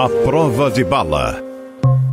[0.00, 1.42] A prova de bala.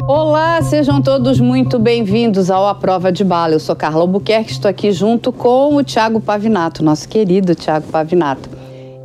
[0.05, 3.53] Olá, sejam todos muito bem-vindos ao A Prova de Bala.
[3.53, 8.49] Eu sou Carla Albuquerque, estou aqui junto com o Tiago Pavinato, nosso querido Tiago Pavinato.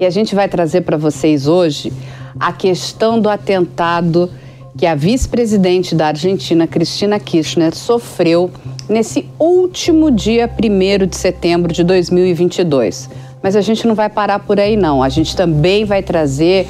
[0.01, 1.93] E a gente vai trazer para vocês hoje
[2.41, 4.29] a questão do atentado
[4.77, 8.51] que a vice-presidente da Argentina, Cristina Kirchner, sofreu
[8.89, 13.09] nesse último dia 1 de setembro de 2022.
[13.41, 15.05] Mas a gente não vai parar por aí, não.
[15.05, 16.67] A gente também vai trazer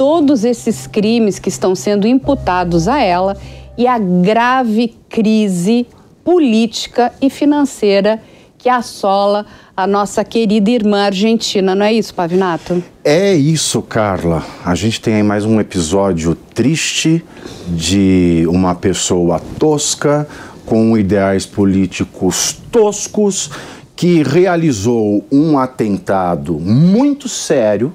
[0.00, 3.36] todos esses crimes que estão sendo imputados a ela
[3.76, 5.86] e a grave crise
[6.24, 8.18] política e financeira
[8.56, 9.44] que assola
[9.76, 12.82] a nossa querida irmã argentina, não é isso, Pavinato?
[13.04, 14.42] É isso, Carla.
[14.64, 17.22] A gente tem aí mais um episódio triste
[17.68, 20.26] de uma pessoa tosca
[20.64, 23.50] com ideais políticos toscos
[23.94, 27.92] que realizou um atentado muito sério,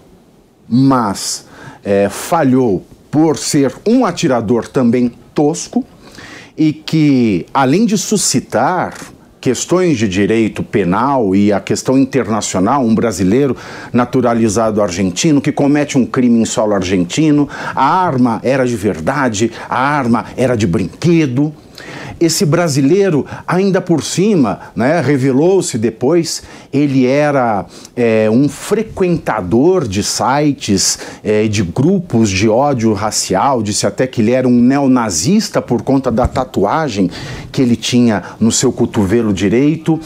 [0.69, 1.47] mas
[1.85, 5.85] é, falhou por ser um atirador também tosco
[6.57, 8.93] e que, além de suscitar
[9.39, 13.55] questões de direito penal e a questão internacional, um brasileiro
[13.93, 19.79] naturalizado argentino que comete um crime em solo argentino, a arma era de verdade, a
[19.79, 21.53] arma era de brinquedo.
[22.19, 30.97] Esse brasileiro, ainda por cima, né, revelou-se depois, ele era é, um frequentador de sites,
[31.23, 36.09] é, de grupos de ódio racial, disse até que ele era um neonazista por conta
[36.09, 37.09] da tatuagem
[37.51, 39.99] que ele tinha no seu cotovelo direito.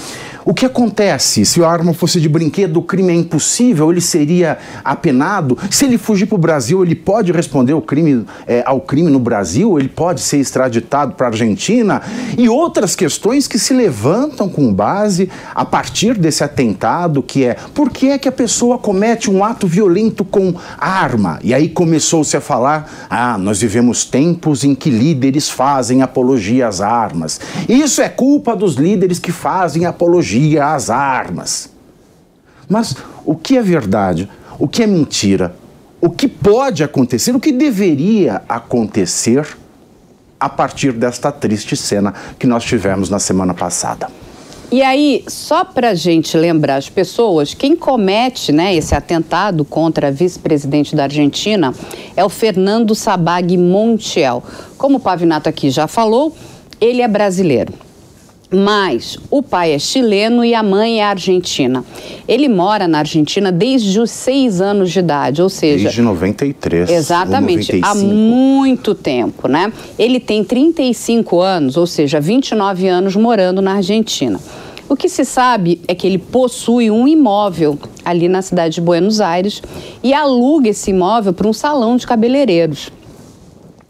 [0.50, 4.58] O que acontece se a arma fosse de brinquedo, o crime é impossível, ele seria
[4.84, 5.56] apenado?
[5.70, 9.20] Se ele fugir para o Brasil, ele pode responder ao crime, é, ao crime no
[9.20, 9.78] Brasil?
[9.78, 12.02] Ele pode ser extraditado para a Argentina?
[12.36, 17.92] E outras questões que se levantam com base a partir desse atentado, que é por
[17.92, 21.38] que é que a pessoa comete um ato violento com arma?
[21.44, 26.82] E aí começou-se a falar: ah, nós vivemos tempos em que líderes fazem apologia às
[26.82, 27.40] armas.
[27.70, 31.70] Isso é culpa dos líderes que fazem apologia apologia às armas.
[32.68, 32.96] Mas
[33.26, 34.30] o que é verdade?
[34.58, 35.56] O que é mentira?
[36.00, 37.36] O que pode acontecer?
[37.36, 39.46] O que deveria acontecer
[40.40, 44.08] a partir desta triste cena que nós tivemos na semana passada?
[44.72, 50.10] E aí, só para a gente lembrar as pessoas, quem comete né, esse atentado contra
[50.10, 51.74] a vice-presidente da Argentina
[52.16, 54.44] é o Fernando Sabag Montiel.
[54.78, 56.36] Como o Pavinato aqui já falou,
[56.80, 57.89] ele é brasileiro
[58.52, 61.86] mas o pai é chileno e a mãe é argentina.
[62.28, 65.84] Ele mora na Argentina desde os seis anos de idade, ou seja.
[65.84, 66.90] Desde 93.
[66.90, 69.72] Exatamente, há muito tempo, né?
[69.98, 74.40] Ele tem 35 anos, ou seja, 29 anos morando na Argentina.
[74.88, 79.22] O que se sabe é que ele possui um imóvel ali na cidade de Buenos
[79.22, 79.62] Aires
[80.02, 82.90] e aluga esse imóvel para um salão de cabeleireiros.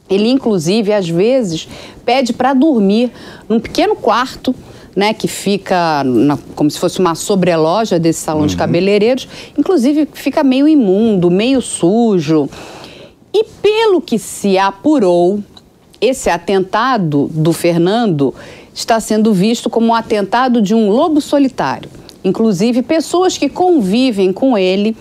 [0.10, 1.70] Ele, inclusive, às vezes
[2.10, 3.12] pede para dormir
[3.48, 4.56] num pequeno quarto,
[4.96, 8.48] né, que fica na, como se fosse uma sobreloja desse salão uhum.
[8.48, 12.50] de cabeleireiros, inclusive fica meio imundo, meio sujo.
[13.32, 15.40] E pelo que se apurou,
[16.02, 18.34] esse atentado do Fernando
[18.74, 21.92] está sendo visto como um atentado de um lobo solitário.
[22.24, 24.98] Inclusive, pessoas que convivem com ele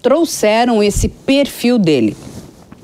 [0.00, 2.16] trouxeram esse perfil dele.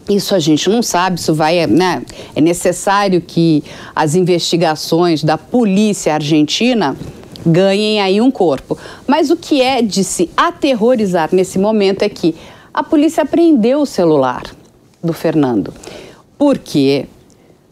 [0.08, 2.02] Isso a gente não sabe, isso vai, né?
[2.34, 3.62] É necessário que
[3.94, 6.96] as investigações da polícia argentina
[7.46, 8.76] ganhem aí um corpo.
[9.06, 12.34] Mas o que é de se aterrorizar nesse momento é que
[12.72, 14.42] a polícia apreendeu o celular
[15.02, 15.72] do Fernando.
[16.38, 17.06] Porque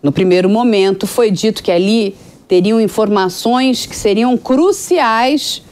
[0.03, 2.15] no primeiro momento foi dito que ali
[2.47, 5.63] teriam informações que seriam cruciais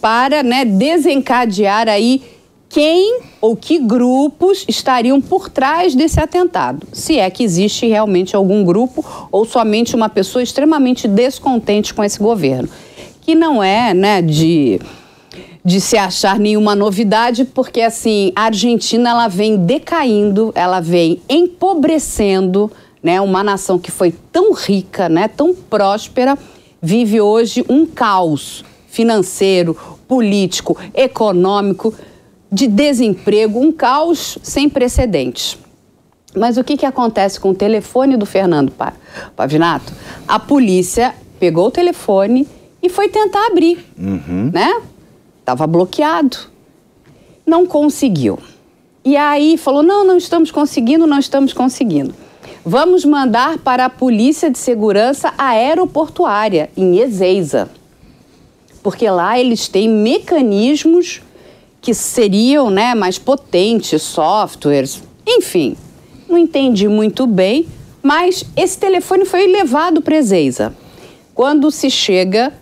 [0.00, 2.22] para né, desencadear aí
[2.68, 6.86] quem ou que grupos estariam por trás desse atentado.
[6.92, 12.18] Se é que existe realmente algum grupo ou somente uma pessoa extremamente descontente com esse
[12.18, 12.68] governo.
[13.20, 14.80] Que não é, né, de
[15.64, 22.72] de se achar nenhuma novidade, porque assim, a Argentina ela vem decaindo, ela vem empobrecendo,
[23.02, 23.20] né?
[23.20, 26.38] Uma nação que foi tão rica, né, tão próspera,
[26.80, 29.76] vive hoje um caos financeiro,
[30.08, 31.94] político, econômico
[32.50, 35.58] de desemprego, um caos sem precedentes.
[36.34, 38.72] Mas o que, que acontece com o telefone do Fernando
[39.34, 39.92] Pavinato?
[40.26, 42.46] A polícia pegou o telefone
[42.82, 44.50] e foi tentar abrir, uhum.
[44.52, 44.80] né?
[45.40, 46.36] Estava bloqueado.
[47.46, 48.38] Não conseguiu.
[49.04, 52.14] E aí falou: não, não estamos conseguindo, não estamos conseguindo.
[52.64, 57.70] Vamos mandar para a Polícia de Segurança Aeroportuária, em Ezeiza.
[58.82, 61.22] Porque lá eles têm mecanismos
[61.80, 65.76] que seriam né, mais potentes, softwares, enfim.
[66.28, 67.66] Não entendi muito bem,
[68.02, 70.74] mas esse telefone foi levado para Ezeiza.
[71.34, 72.52] Quando se chega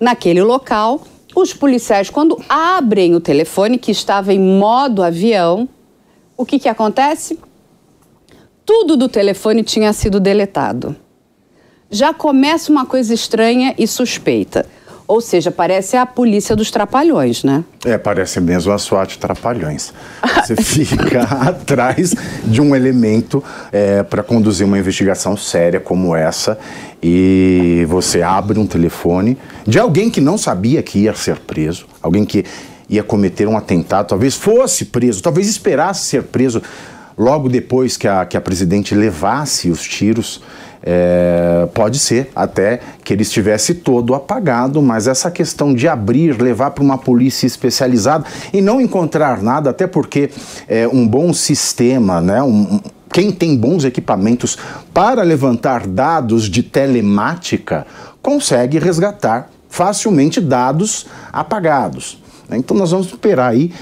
[0.00, 1.02] naquele local,
[1.34, 5.68] os policiais, quando abrem o telefone, que estava em modo avião,
[6.36, 7.38] o que, que acontece?
[8.64, 10.96] Tudo do telefone tinha sido deletado.
[11.90, 14.66] Já começa uma coisa estranha e suspeita.
[15.08, 17.64] Ou seja, parece a polícia dos trapalhões, né?
[17.84, 19.92] É, parece mesmo a SWAT trapalhões.
[20.44, 22.14] Você fica atrás
[22.44, 26.58] de um elemento é, para conduzir uma investigação séria como essa
[27.02, 32.24] e você abre um telefone de alguém que não sabia que ia ser preso, alguém
[32.24, 32.44] que
[32.88, 36.62] ia cometer um atentado, talvez fosse preso, talvez esperasse ser preso
[37.16, 40.42] logo depois que a, que a presidente levasse os tiros.
[40.88, 46.70] É, pode ser até que ele estivesse todo apagado, mas essa questão de abrir, levar
[46.70, 50.30] para uma polícia especializada e não encontrar nada, até porque
[50.68, 52.78] é, um bom sistema, né, um,
[53.12, 54.58] quem tem bons equipamentos
[54.94, 57.84] para levantar dados de telemática
[58.22, 62.22] consegue resgatar facilmente dados apagados.
[62.50, 63.72] Então nós vamos esperar aí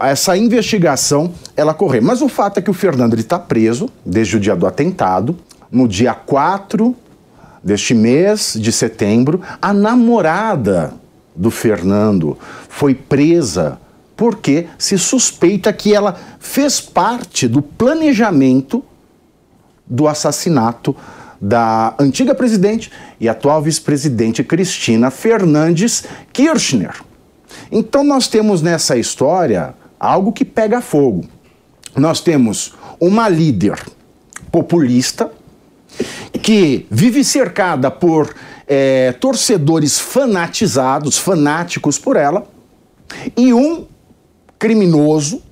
[0.00, 2.00] essa investigação ela correr.
[2.00, 5.36] Mas o fato é que o Fernando está preso desde o dia do atentado
[5.70, 6.94] no dia 4
[7.62, 10.92] deste mês de setembro, a namorada
[11.34, 13.78] do Fernando foi presa
[14.14, 18.84] porque se suspeita que ela fez parte do planejamento
[19.86, 20.94] do assassinato
[21.40, 26.94] da antiga presidente e atual vice-presidente Cristina Fernandes Kirchner.
[27.70, 31.24] Então nós temos nessa história algo que pega fogo.
[31.96, 33.78] Nós temos uma líder
[34.50, 35.30] populista
[36.42, 38.34] que vive cercada por
[38.66, 42.46] é, torcedores fanatizados, fanáticos por ela,
[43.36, 43.86] e um
[44.58, 45.42] criminoso,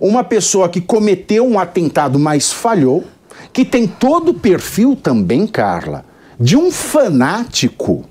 [0.00, 3.04] uma pessoa que cometeu um atentado, mas falhou,
[3.52, 6.04] que tem todo o perfil também, Carla,
[6.38, 8.04] de um fanático,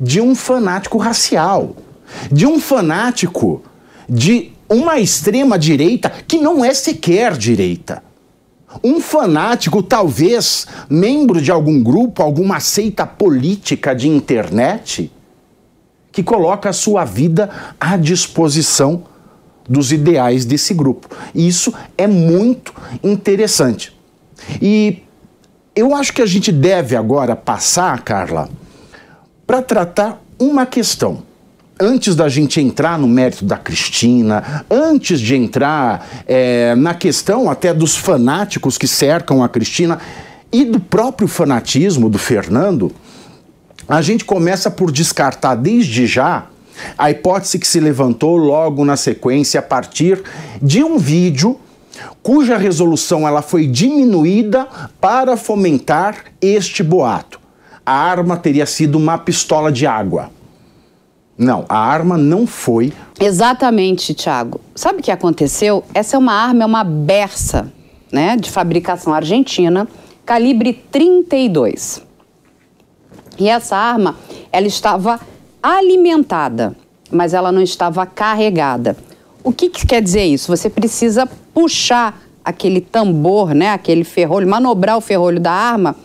[0.00, 1.76] de um fanático racial,
[2.30, 3.62] de um fanático
[4.08, 8.02] de uma extrema direita que não é sequer direita.
[8.82, 15.12] Um fanático, talvez membro de algum grupo, alguma seita política de internet,
[16.10, 19.04] que coloca a sua vida à disposição
[19.68, 21.08] dos ideais desse grupo.
[21.34, 23.96] Isso é muito interessante.
[24.60, 25.02] E
[25.74, 28.48] eu acho que a gente deve agora passar, Carla,
[29.46, 31.22] para tratar uma questão
[31.80, 37.72] antes da gente entrar no mérito da Cristina, antes de entrar é, na questão até
[37.74, 39.98] dos fanáticos que cercam a Cristina
[40.52, 42.92] e do próprio fanatismo do Fernando,
[43.88, 46.46] a gente começa por descartar desde já
[46.96, 50.22] a hipótese que se levantou logo na sequência a partir
[50.60, 51.58] de um vídeo
[52.22, 54.66] cuja resolução ela foi diminuída
[55.00, 57.40] para fomentar este boato.
[57.84, 60.30] A arma teria sido uma pistola de água.
[61.36, 62.92] Não, a arma não foi.
[63.18, 64.60] Exatamente, Tiago.
[64.74, 65.82] Sabe o que aconteceu?
[65.94, 67.72] Essa é uma arma, é uma Bersa,
[68.12, 69.88] né, de fabricação argentina,
[70.24, 72.02] calibre 32.
[73.38, 74.16] E essa arma,
[74.52, 75.18] ela estava
[75.62, 76.76] alimentada,
[77.10, 78.96] mas ela não estava carregada.
[79.42, 80.54] O que, que quer dizer isso?
[80.54, 85.96] Você precisa puxar aquele tambor, né, aquele ferrolho, manobrar o ferrolho da arma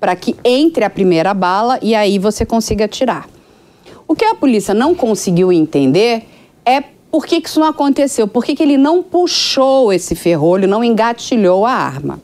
[0.00, 3.28] para que entre a primeira bala e aí você consiga atirar.
[4.12, 6.28] O que a polícia não conseguiu entender
[6.66, 10.68] é por que, que isso não aconteceu, por que, que ele não puxou esse ferrolho,
[10.68, 12.20] não engatilhou a arma.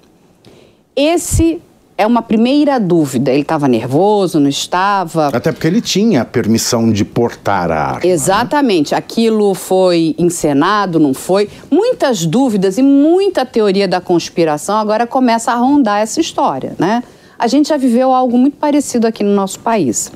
[0.94, 1.62] Esse
[1.96, 3.30] é uma primeira dúvida.
[3.30, 5.28] Ele estava nervoso, não estava?
[5.28, 8.00] Até porque ele tinha a permissão de portar a arma.
[8.00, 8.10] Né?
[8.10, 8.92] Exatamente.
[8.92, 8.98] Né?
[8.98, 11.48] Aquilo foi encenado, não foi?
[11.70, 17.02] Muitas dúvidas e muita teoria da conspiração agora começa a rondar essa história, né?
[17.38, 20.12] A gente já viveu algo muito parecido aqui no nosso país.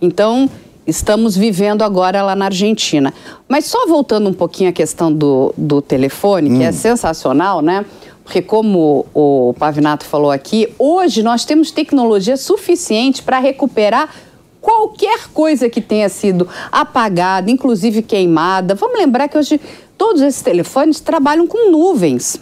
[0.00, 0.48] Então,
[0.88, 3.12] estamos vivendo agora lá na Argentina.
[3.46, 6.70] Mas só voltando um pouquinho à questão do, do telefone, que é hum.
[6.70, 7.84] é sensacional, né?
[8.24, 14.14] Porque, como o Pavinato falou aqui, hoje nós temos tecnologia suficiente para recuperar
[14.60, 18.74] qualquer coisa que tenha sido apagada, inclusive queimada.
[18.74, 19.60] Vamos lembrar que hoje
[19.96, 22.40] todos esses telefones trabalham com nuvens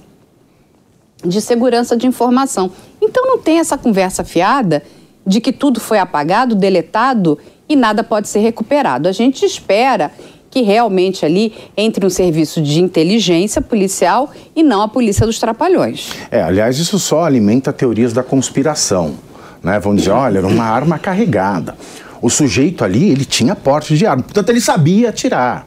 [1.25, 2.71] de segurança de informação.
[3.01, 4.83] Então não tem essa conversa fiada
[5.25, 7.39] de que tudo foi apagado, deletado
[7.69, 9.09] e nada pode ser recuperado.
[9.09, 10.11] A gente espera
[10.51, 16.11] que realmente ali entre um serviço de inteligência policial e não a polícia dos trapalhões.
[16.31, 19.17] É, aliás, isso só alimenta teorias da conspiração.
[19.63, 19.79] Né?
[19.79, 21.77] Vão dizer, olha, era uma arma carregada.
[22.23, 25.67] O sujeito ali, ele tinha porte de arma, portanto ele sabia atirar.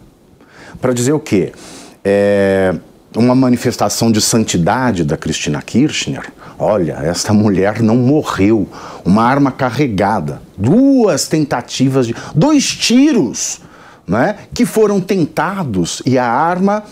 [0.82, 1.52] Para dizer o quê?
[2.04, 2.74] É,
[3.16, 6.32] uma manifestação de santidade da Cristina Kirchner.
[6.62, 8.68] Olha, esta mulher não morreu.
[9.06, 12.14] Uma arma carregada, duas tentativas de.
[12.36, 13.62] dois tiros
[14.06, 16.84] né, que foram tentados e a arma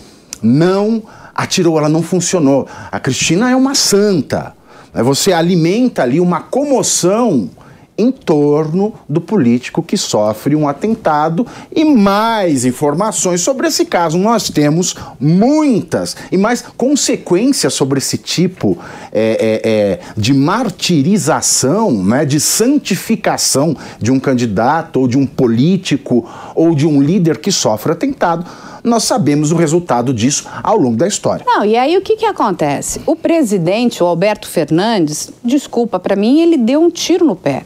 [0.42, 1.02] não
[1.34, 2.66] atirou, ela não funcionou.
[2.90, 4.54] A Cristina é uma santa.
[4.94, 7.50] Você alimenta ali uma comoção
[7.98, 14.16] em torno do político que sofre um atentado e mais informações sobre esse caso.
[14.16, 18.78] Nós temos muitas e mais consequências sobre esse tipo
[19.12, 26.24] é, é, é, de martirização, né, de santificação de um candidato ou de um político
[26.54, 28.46] ou de um líder que sofre atentado
[28.84, 31.44] nós sabemos o resultado disso ao longo da história.
[31.46, 33.00] Não, e aí o que, que acontece?
[33.06, 37.64] O presidente, o Alberto Fernandes, desculpa, para mim ele deu um tiro no pé.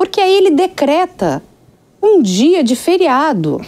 [0.00, 1.42] Porque aí ele decreta
[2.02, 3.60] um dia de feriado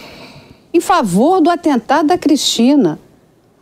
[0.73, 2.99] em favor do atentado da Cristina.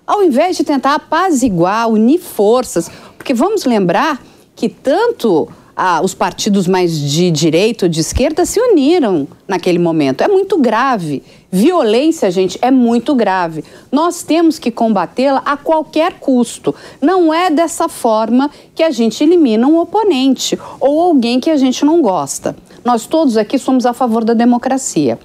[0.07, 4.23] Ao invés de tentar apaziguar, unir forças, porque vamos lembrar
[4.55, 10.21] que tanto ah, os partidos mais de direita ou de esquerda se uniram naquele momento.
[10.21, 11.21] É muito grave.
[11.51, 13.65] Violência, gente, é muito grave.
[13.91, 16.73] Nós temos que combatê-la a qualquer custo.
[17.01, 21.83] Não é dessa forma que a gente elimina um oponente ou alguém que a gente
[21.83, 22.55] não gosta.
[22.85, 25.19] Nós todos aqui somos a favor da democracia.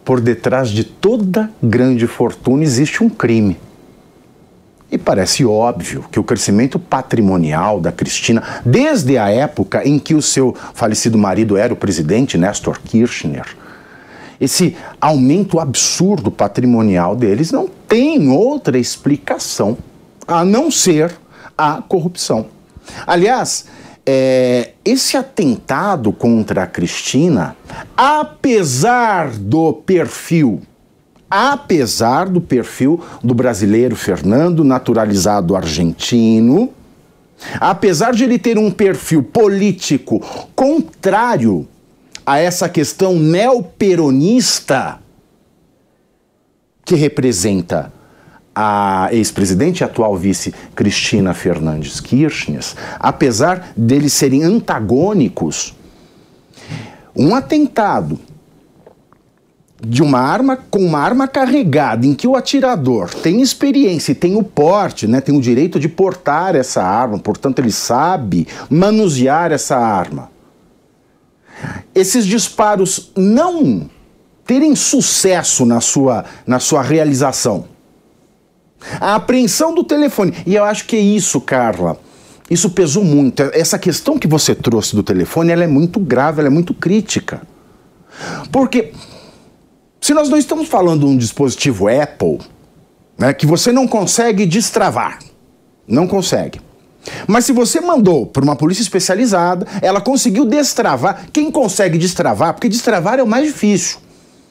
[0.09, 3.59] por detrás de toda grande fortuna existe um crime.
[4.91, 10.23] E parece óbvio que o crescimento patrimonial da Cristina, desde a época em que o
[10.23, 13.55] seu falecido marido era o presidente, Nestor Kirchner,
[14.41, 19.77] esse aumento absurdo patrimonial deles não tem outra explicação
[20.27, 21.15] a não ser
[21.57, 22.47] a corrupção.
[23.07, 23.67] Aliás,
[24.11, 27.55] é, esse atentado contra a Cristina,
[27.95, 30.63] apesar do perfil,
[31.29, 36.73] apesar do perfil do brasileiro Fernando, naturalizado argentino,
[37.61, 40.21] apesar de ele ter um perfil político
[40.57, 41.69] contrário
[42.25, 45.01] a essa questão neoperonista
[46.83, 47.93] que representa
[48.61, 52.65] a ex-presidente e atual vice Cristina Fernandes Kirchner,
[52.99, 55.77] apesar deles serem antagônicos,
[57.15, 58.19] um atentado
[59.81, 64.35] de uma arma com uma arma carregada em que o atirador tem experiência e tem
[64.35, 69.77] o porte, né, tem o direito de portar essa arma, portanto ele sabe manusear essa
[69.77, 70.33] arma.
[71.95, 73.89] Esses disparos não
[74.45, 77.78] terem sucesso na sua, na sua realização
[79.01, 80.35] a apreensão do telefone.
[80.47, 81.99] E eu acho que é isso, Carla.
[82.51, 83.43] Isso pesou muito.
[83.53, 87.43] Essa questão que você trouxe do telefone, ela é muito grave, ela é muito crítica.
[88.51, 88.93] Porque
[90.01, 92.39] se nós não estamos falando de um dispositivo Apple,
[93.19, 95.19] né, que você não consegue destravar,
[95.87, 96.61] não consegue.
[97.27, 101.27] Mas se você mandou para uma polícia especializada, ela conseguiu destravar.
[101.33, 102.55] Quem consegue destravar?
[102.55, 103.99] Porque destravar é o mais difícil.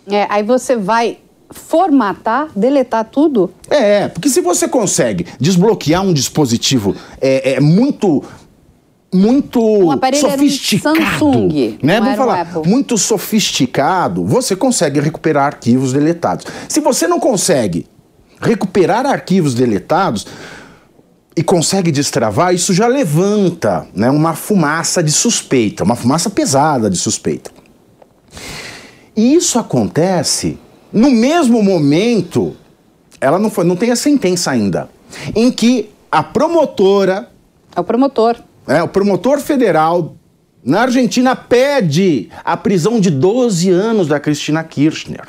[0.09, 3.51] É, aí você vai formatar, deletar tudo?
[3.69, 8.23] É, porque se você consegue desbloquear um dispositivo é, é muito
[9.13, 11.99] muito um sofisticado, Samsung, né?
[12.01, 16.45] Vamos falar, muito sofisticado, você consegue recuperar arquivos deletados.
[16.67, 17.87] Se você não consegue
[18.41, 20.27] recuperar arquivos deletados,
[21.37, 26.97] e consegue destravar, isso já levanta né, uma fumaça de suspeita, uma fumaça pesada de
[26.97, 27.51] suspeita.
[29.15, 30.57] E isso acontece
[30.97, 32.55] no mesmo momento,
[33.21, 34.89] ela não, foi, não tem a sentença ainda,
[35.35, 37.29] em que a promotora.
[37.75, 38.37] É o promotor.
[38.67, 40.15] É, o promotor federal
[40.65, 45.27] na Argentina pede a prisão de 12 anos da Cristina Kirchner.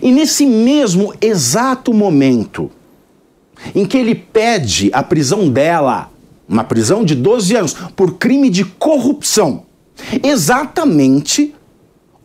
[0.00, 2.70] E nesse mesmo exato momento
[3.74, 6.08] em que ele pede a prisão dela,
[6.48, 9.64] uma prisão de 12 anos, por crime de corrupção,
[10.22, 11.52] exatamente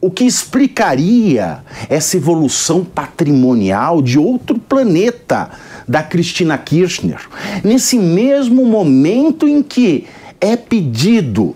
[0.01, 5.51] o que explicaria essa evolução patrimonial de outro planeta
[5.87, 7.29] da Cristina Kirchner.
[7.63, 10.07] Nesse mesmo momento em que
[10.39, 11.55] é pedido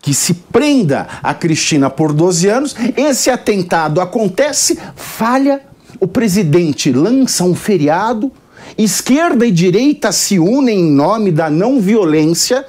[0.00, 5.60] que se prenda a Cristina por 12 anos, esse atentado acontece, falha,
[6.00, 8.32] o presidente lança um feriado,
[8.78, 12.64] esquerda e direita se unem em nome da não violência,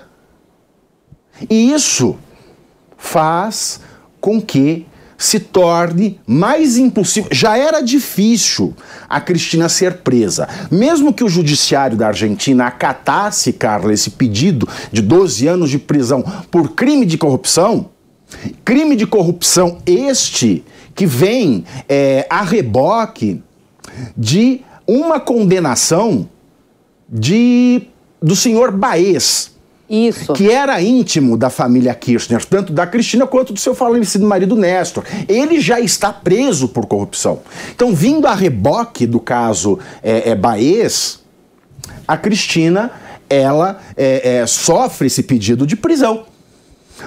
[1.50, 2.17] e isso
[2.98, 3.79] faz
[4.21, 4.85] com que
[5.17, 7.29] se torne mais impossível.
[7.31, 8.73] Já era difícil
[9.07, 10.47] a Cristina ser presa.
[10.71, 16.23] Mesmo que o judiciário da Argentina acatasse, Carla, esse pedido de 12 anos de prisão
[16.49, 17.89] por crime de corrupção,
[18.65, 20.63] crime de corrupção este
[20.95, 23.43] que vem é, a reboque
[24.17, 26.27] de uma condenação
[27.07, 27.83] de
[28.21, 29.50] do senhor Baez,
[29.91, 30.33] isso.
[30.33, 35.03] Que era íntimo da família Kirchner, tanto da Cristina quanto do seu falecido marido Néstor.
[35.27, 37.41] Ele já está preso por corrupção.
[37.75, 41.19] Então, vindo a reboque do caso é, é Baez,
[42.07, 42.91] a Cristina
[43.29, 46.25] ela é, é, sofre esse pedido de prisão.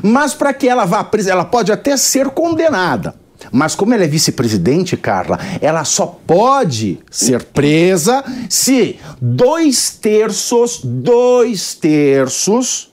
[0.03, 3.15] Mas para que ela vá presa, ela pode até ser condenada.
[3.53, 11.75] Mas como ela é vice-presidente, Carla, ela só pode ser presa se dois terços, dois
[11.75, 12.93] terços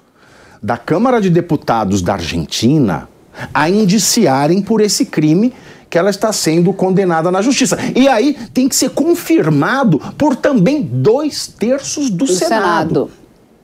[0.62, 3.10] da Câmara de Deputados da Argentina
[3.54, 5.54] a indiciarem por esse crime
[5.90, 7.78] que ela está sendo condenada na justiça.
[7.96, 13.10] E aí tem que ser confirmado por também dois terços do, do Senado.
[13.10, 13.12] Senado.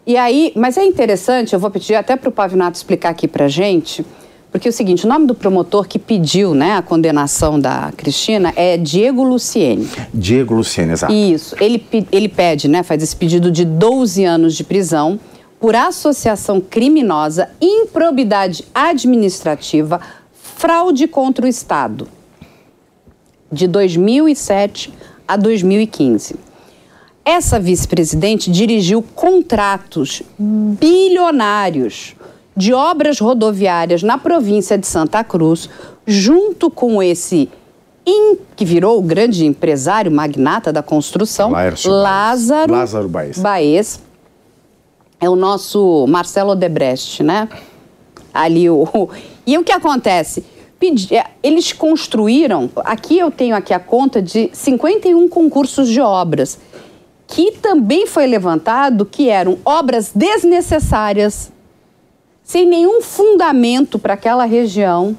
[0.06, 3.48] E aí, mas é interessante, eu vou pedir até para o Pavinato explicar aqui para
[3.48, 4.06] gente
[4.52, 8.54] porque é o seguinte, o nome do promotor que pediu né, a condenação da Cristina
[8.56, 9.88] é Diego Luciene.
[10.14, 11.14] Diego Luciene, exato.
[11.14, 11.56] Isso.
[11.60, 15.20] Ele, ele pede, né, faz esse pedido de 12 anos de prisão
[15.60, 20.00] por associação criminosa, improbidade administrativa,
[20.32, 22.08] fraude contra o Estado,
[23.52, 24.94] de 2007
[25.28, 26.36] a 2015.
[27.26, 32.16] Essa vice-presidente dirigiu contratos bilionários
[32.58, 35.70] de obras rodoviárias na província de Santa Cruz,
[36.08, 37.48] junto com esse
[38.04, 43.38] in, que virou o grande empresário magnata da construção, Laércio Lázaro, Lázaro Baez.
[43.38, 44.02] Baez.
[45.20, 47.48] É o nosso Marcelo Odebrecht, né?
[48.34, 49.10] Ali o.
[49.46, 50.44] E o que acontece?
[51.10, 56.60] É, eles construíram, aqui eu tenho aqui a conta de 51 concursos de obras,
[57.26, 61.52] que também foi levantado que eram obras desnecessárias,
[62.48, 65.18] sem nenhum fundamento para aquela região,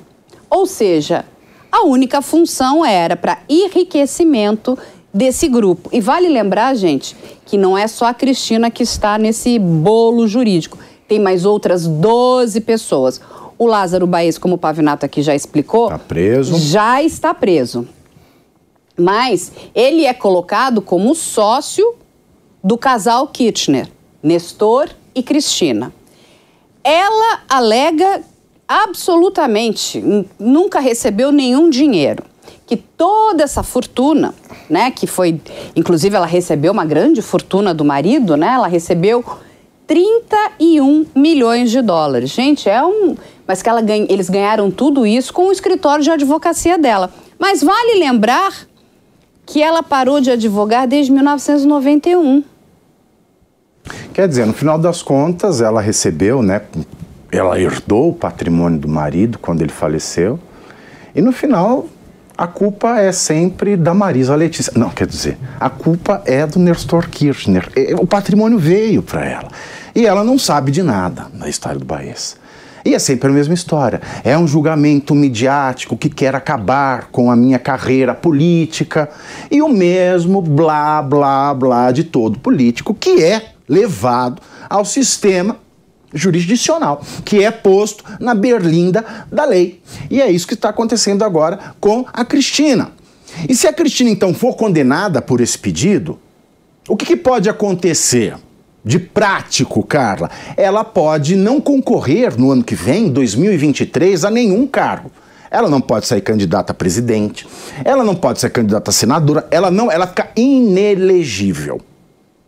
[0.48, 1.26] ou seja,
[1.70, 4.78] a única função era para enriquecimento
[5.12, 5.90] desse grupo.
[5.92, 7.14] E vale lembrar, gente,
[7.44, 10.78] que não é só a Cristina que está nesse bolo jurídico.
[11.06, 13.20] Tem mais outras 12 pessoas.
[13.58, 16.56] O Lázaro Baez, como o Pavinato aqui já explicou, preso.
[16.56, 17.86] Já está preso.
[18.96, 21.94] Mas ele é colocado como sócio
[22.64, 23.86] do casal Kirchner,
[24.22, 25.92] Nestor e Cristina.
[26.88, 28.22] Ela alega
[28.66, 30.02] absolutamente,
[30.38, 32.24] nunca recebeu nenhum dinheiro.
[32.66, 34.34] Que toda essa fortuna,
[34.70, 35.38] né, que foi,
[35.76, 39.22] inclusive ela recebeu uma grande fortuna do marido, né, ela recebeu
[39.86, 42.30] 31 milhões de dólares.
[42.30, 43.14] Gente, é um.
[43.46, 47.12] Mas que ela ganha, eles ganharam tudo isso com o escritório de advocacia dela.
[47.38, 48.66] Mas vale lembrar
[49.44, 52.42] que ela parou de advogar desde 1991.
[54.12, 56.62] Quer dizer, no final das contas, ela recebeu, né?
[57.30, 60.38] Ela herdou o patrimônio do marido quando ele faleceu.
[61.14, 61.86] E no final,
[62.36, 64.72] a culpa é sempre da Marisa Letícia.
[64.76, 67.68] Não, quer dizer, a culpa é do Nestor Kirchner.
[67.98, 69.48] O patrimônio veio para ela.
[69.94, 72.36] E ela não sabe de nada na história do Baez.
[72.84, 74.00] E é sempre a mesma história.
[74.22, 79.10] É um julgamento midiático que quer acabar com a minha carreira política.
[79.50, 85.56] E o mesmo blá, blá, blá de todo político que é levado ao sistema
[86.14, 89.82] jurisdicional, que é posto na berlinda da lei.
[90.10, 92.92] E é isso que está acontecendo agora com a Cristina.
[93.48, 96.18] E se a Cristina então for condenada por esse pedido,
[96.88, 98.34] O que, que pode acontecer?
[98.84, 105.10] de prático, Carla, ela pode não concorrer no ano que vem, 2023, a nenhum cargo.
[105.50, 107.46] Ela não pode ser candidata a presidente,
[107.84, 111.82] ela não pode ser candidata a senadora, ela não, ela fica inelegível.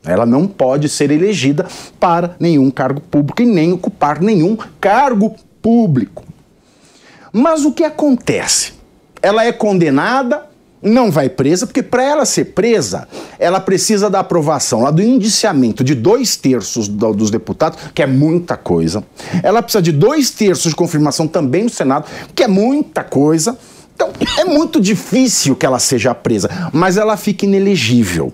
[0.05, 1.67] Ela não pode ser elegida
[1.99, 6.25] para nenhum cargo público e nem ocupar nenhum cargo público.
[7.33, 8.73] Mas o que acontece?
[9.23, 10.51] Ela é condenada
[10.83, 13.07] não vai presa, porque para ela ser presa,
[13.39, 18.07] ela precisa da aprovação lá do indiciamento de dois terços do, dos deputados, que é
[18.07, 19.05] muita coisa.
[19.43, 23.59] Ela precisa de dois terços de confirmação também no Senado, que é muita coisa.
[23.95, 28.33] Então, é muito difícil que ela seja presa, mas ela fica inelegível.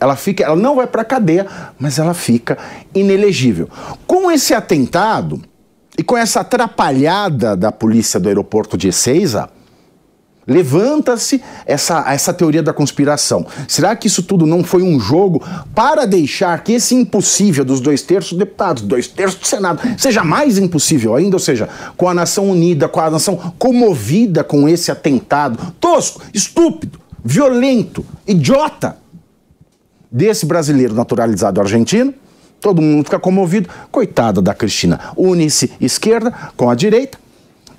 [0.00, 1.46] Ela fica, ela não vai para cadeia,
[1.78, 2.58] mas ela fica
[2.94, 3.68] inelegível.
[4.06, 5.40] Com esse atentado
[5.98, 9.48] e com essa atrapalhada da polícia do aeroporto de Ezeiza,
[10.46, 13.44] Levanta-se essa, essa teoria da conspiração.
[13.66, 15.42] Será que isso tudo não foi um jogo
[15.74, 20.22] para deixar que esse impossível dos dois terços dos deputados, dois terços do Senado, seja
[20.22, 21.34] mais impossível ainda?
[21.34, 27.00] Ou seja, com a nação unida, com a nação comovida com esse atentado tosco, estúpido,
[27.24, 28.96] violento, idiota
[30.10, 32.14] desse brasileiro naturalizado argentino?
[32.60, 33.68] Todo mundo fica comovido.
[33.90, 34.98] Coitada da Cristina.
[35.16, 37.18] Une-se esquerda com a direita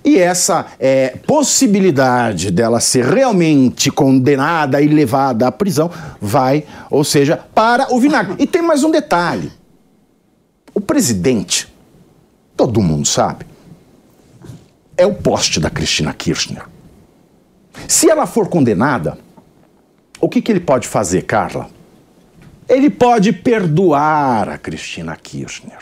[0.07, 7.35] e essa é, possibilidade dela ser realmente condenada e levada à prisão vai, ou seja,
[7.53, 8.35] para o vinagre.
[8.39, 9.51] E tem mais um detalhe:
[10.73, 11.67] o presidente,
[12.55, 13.45] todo mundo sabe,
[14.95, 16.63] é o poste da Cristina Kirchner.
[17.85, 19.17] Se ela for condenada,
[20.21, 21.69] o que, que ele pode fazer, Carla?
[22.67, 25.80] Ele pode perdoar a Cristina Kirchner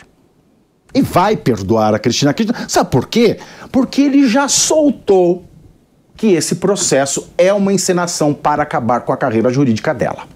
[0.94, 2.70] e vai perdoar a Cristina Kirchner.
[2.70, 3.40] Sabe por quê?
[3.72, 5.44] Porque ele já soltou
[6.16, 10.28] que esse processo é uma encenação para acabar com a carreira jurídica dela.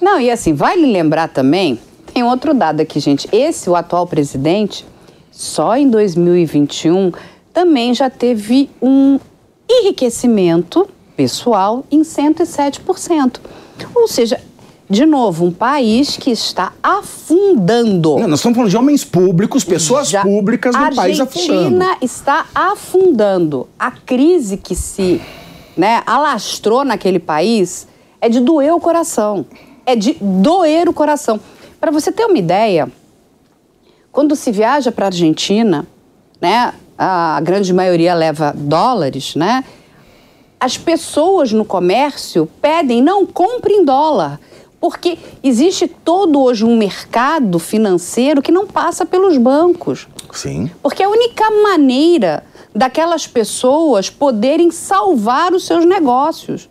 [0.00, 1.78] Não, e assim, vale lembrar também,
[2.14, 3.28] tem outro dado aqui, gente.
[3.30, 4.86] Esse, o atual presidente,
[5.30, 7.12] só em 2021
[7.52, 9.18] também já teve um
[9.68, 13.40] enriquecimento pessoal em 107%.
[13.94, 14.40] Ou seja,
[14.88, 18.18] de novo, um país que está afundando.
[18.18, 21.82] Não, nós estamos falando de homens públicos, pessoas Já públicas no país afundando.
[21.82, 23.68] A Argentina está afundando.
[23.76, 25.20] A crise que se
[25.76, 27.88] né, alastrou naquele país
[28.20, 29.44] é de doer o coração.
[29.84, 31.40] É de doer o coração.
[31.80, 32.88] Para você ter uma ideia,
[34.12, 35.84] quando se viaja para a Argentina,
[36.40, 39.64] né, a grande maioria leva dólares, né?
[40.58, 44.40] As pessoas no comércio pedem, não, compre em dólar
[44.88, 50.06] porque existe todo hoje um mercado financeiro que não passa pelos bancos.
[50.32, 50.70] Sim.
[50.80, 56.70] Porque é a única maneira daquelas pessoas poderem salvar os seus negócios.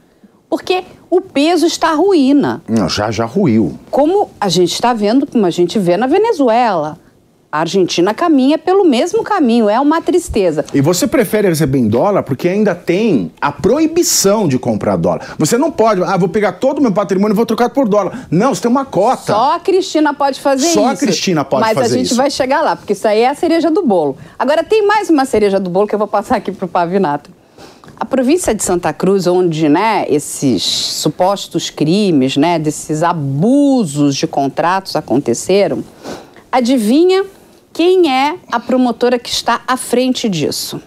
[0.49, 2.63] Porque o peso está ruína.
[2.69, 3.77] Não, já já ruiu.
[3.91, 6.97] Como a gente está vendo, como a gente vê na Venezuela.
[7.55, 10.65] A Argentina caminha pelo mesmo caminho, é uma tristeza.
[10.73, 15.33] E você prefere receber em dólar porque ainda tem a proibição de comprar dólar.
[15.39, 18.27] Você não pode, ah, vou pegar todo o meu patrimônio e vou trocar por dólar.
[18.29, 19.31] Não, você tem uma cota.
[19.31, 20.79] Só a Cristina pode fazer Só isso.
[20.81, 21.93] Só a Cristina pode Mas fazer isso.
[21.93, 24.17] Mas a gente vai chegar lá, porque isso aí é a cereja do bolo.
[24.37, 27.31] Agora tem mais uma cereja do bolo que eu vou passar aqui para o Pavinato.
[27.97, 34.97] A província de Santa Cruz, onde né, esses supostos crimes, né, desses abusos de contratos
[34.97, 35.81] aconteceram,
[36.51, 37.23] adivinha
[37.75, 40.81] quem é a promotora que está à frente disso?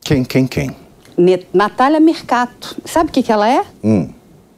[0.00, 0.74] Quem, quem, quem?
[1.14, 2.74] Net Natália Mercato.
[2.86, 3.62] Sabe o que, que ela é?
[3.84, 4.08] Hum.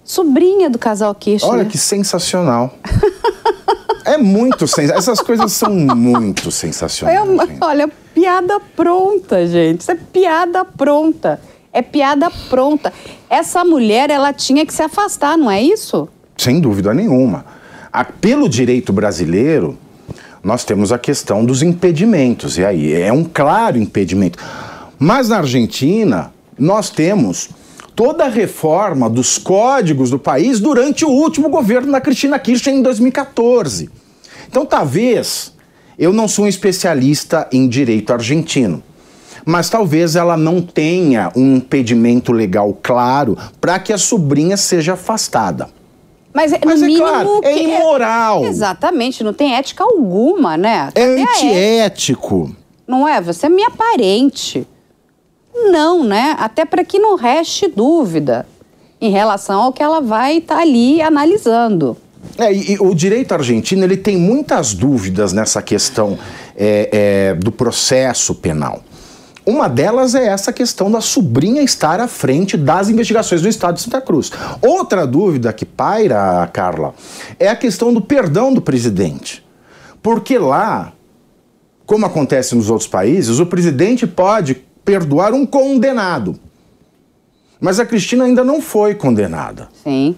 [0.04, 1.52] Sobrinha do casal Kirchner.
[1.52, 2.72] Olha que sensacional.
[4.06, 4.98] é muito sensacional.
[4.98, 7.18] Essas coisas são muito sensacionais.
[7.18, 9.80] É uma, olha, piada pronta, gente.
[9.80, 11.40] Isso é piada pronta.
[11.72, 12.92] É piada pronta.
[13.28, 16.08] Essa mulher, ela tinha que se afastar, não é isso?
[16.36, 17.44] Sem dúvida nenhuma.
[17.92, 19.76] A, pelo direito brasileiro,
[20.42, 24.38] nós temos a questão dos impedimentos, e aí é um claro impedimento.
[24.98, 27.50] Mas na Argentina, nós temos
[27.94, 32.82] toda a reforma dos códigos do país durante o último governo da Cristina Kirchner em
[32.82, 33.90] 2014.
[34.48, 35.52] Então, talvez
[35.98, 38.82] eu não sou um especialista em direito argentino,
[39.44, 45.68] mas talvez ela não tenha um impedimento legal claro para que a sobrinha seja afastada.
[46.32, 48.44] Mas, Mas no é mínimo, claro, é imoral.
[48.44, 50.90] É, exatamente, não tem ética alguma, né?
[50.94, 52.54] É antiético.
[52.86, 53.20] Não é?
[53.20, 54.66] Você é minha parente.
[55.54, 56.36] Não, né?
[56.38, 58.46] Até para que não reste dúvida
[59.00, 61.96] em relação ao que ela vai estar tá ali analisando.
[62.38, 66.18] É, e, e, o direito argentino ele tem muitas dúvidas nessa questão
[66.56, 68.82] é, é, do processo penal.
[69.50, 73.80] Uma delas é essa questão da sobrinha estar à frente das investigações do Estado de
[73.80, 74.30] Santa Cruz.
[74.62, 76.94] Outra dúvida que paira, Carla,
[77.36, 79.44] é a questão do perdão do presidente.
[80.00, 80.92] Porque lá,
[81.84, 86.38] como acontece nos outros países, o presidente pode perdoar um condenado.
[87.60, 89.68] Mas a Cristina ainda não foi condenada.
[89.82, 90.14] Sim.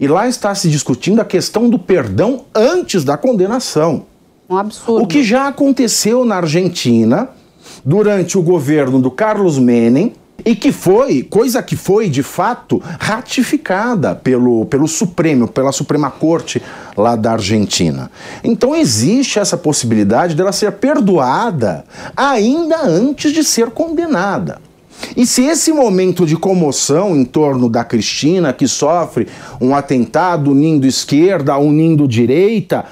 [0.00, 4.06] E lá está se discutindo a questão do perdão antes da condenação.
[4.48, 5.02] Um absurdo.
[5.02, 7.28] O que já aconteceu na Argentina
[7.84, 10.14] durante o governo do Carlos Menem
[10.44, 16.60] e que foi, coisa que foi de fato ratificada pelo, pelo Supremo, pela Suprema Corte
[16.96, 18.10] lá da Argentina.
[18.42, 21.84] Então existe essa possibilidade dela ser perdoada
[22.16, 24.60] ainda antes de ser condenada.
[25.16, 29.26] E se esse momento de comoção em torno da Cristina, que sofre
[29.60, 32.84] um atentado unindo esquerda, unindo direita,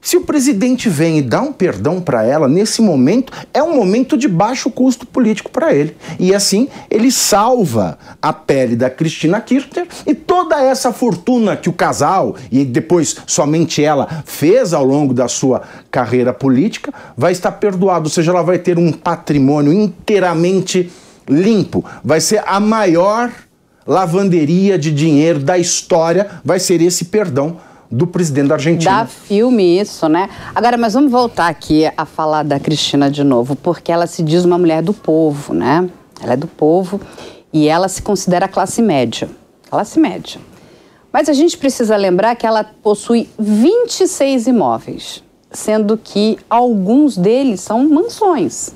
[0.00, 4.16] se o presidente vem e dá um perdão para ela, nesse momento, é um momento
[4.16, 5.96] de baixo custo político para ele.
[6.18, 11.72] E assim, ele salva a pele da Cristina Kirchner e toda essa fortuna que o
[11.72, 18.04] casal, e depois somente ela, fez ao longo da sua carreira política, vai estar perdoado.
[18.04, 20.90] Ou seja, ela vai ter um patrimônio inteiramente
[21.28, 21.84] limpo.
[22.04, 23.32] Vai ser a maior
[23.86, 27.56] lavanderia de dinheiro da história, vai ser esse perdão
[27.96, 28.90] do presidente da Argentina.
[28.90, 30.28] Dá filme isso, né?
[30.54, 34.44] Agora, mas vamos voltar aqui a falar da Cristina de novo, porque ela se diz
[34.44, 35.88] uma mulher do povo, né?
[36.20, 37.00] Ela é do povo
[37.52, 39.30] e ela se considera classe média.
[39.70, 40.38] Classe média.
[41.10, 47.88] Mas a gente precisa lembrar que ela possui 26 imóveis, sendo que alguns deles são
[47.88, 48.74] mansões.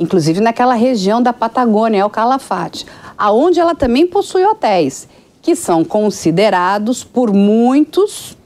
[0.00, 2.86] Inclusive naquela região da Patagônia, o Calafate,
[3.18, 5.06] aonde ela também possui hotéis
[5.42, 8.37] que são considerados por muitos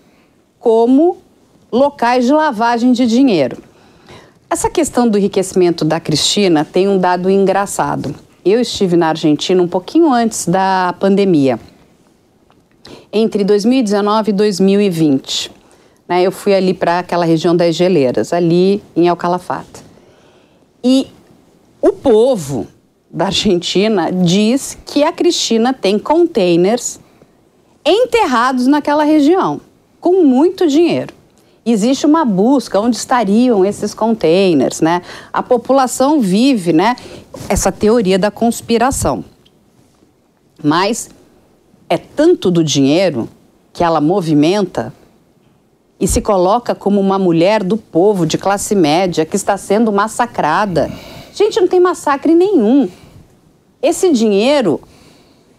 [0.63, 1.19] como
[1.73, 3.61] locais de lavagem de dinheiro.
[4.49, 8.15] Essa questão do enriquecimento da Cristina tem um dado engraçado.
[8.45, 11.59] Eu estive na Argentina um pouquinho antes da pandemia,
[13.13, 15.51] entre 2019 e 2020.
[16.09, 19.83] Né, eu fui ali para aquela região das geleiras, ali em El Calafate.
[20.85, 21.09] E
[21.81, 22.69] o povo
[23.11, 27.01] da Argentina diz que a Cristina tem containers
[27.85, 29.61] enterrados naquela região,
[30.03, 31.15] com muito dinheiro.
[31.65, 35.01] Existe uma busca onde estariam esses containers, né?
[35.33, 36.97] A população vive, né,
[37.49, 39.25] essa teoria da conspiração.
[40.61, 41.09] Mas
[41.89, 43.29] é tanto do dinheiro
[43.73, 44.93] que ela movimenta
[46.01, 50.91] e se coloca como uma mulher do povo de classe média que está sendo massacrada.
[51.33, 52.89] Gente, não tem massacre nenhum.
[53.81, 54.81] Esse dinheiro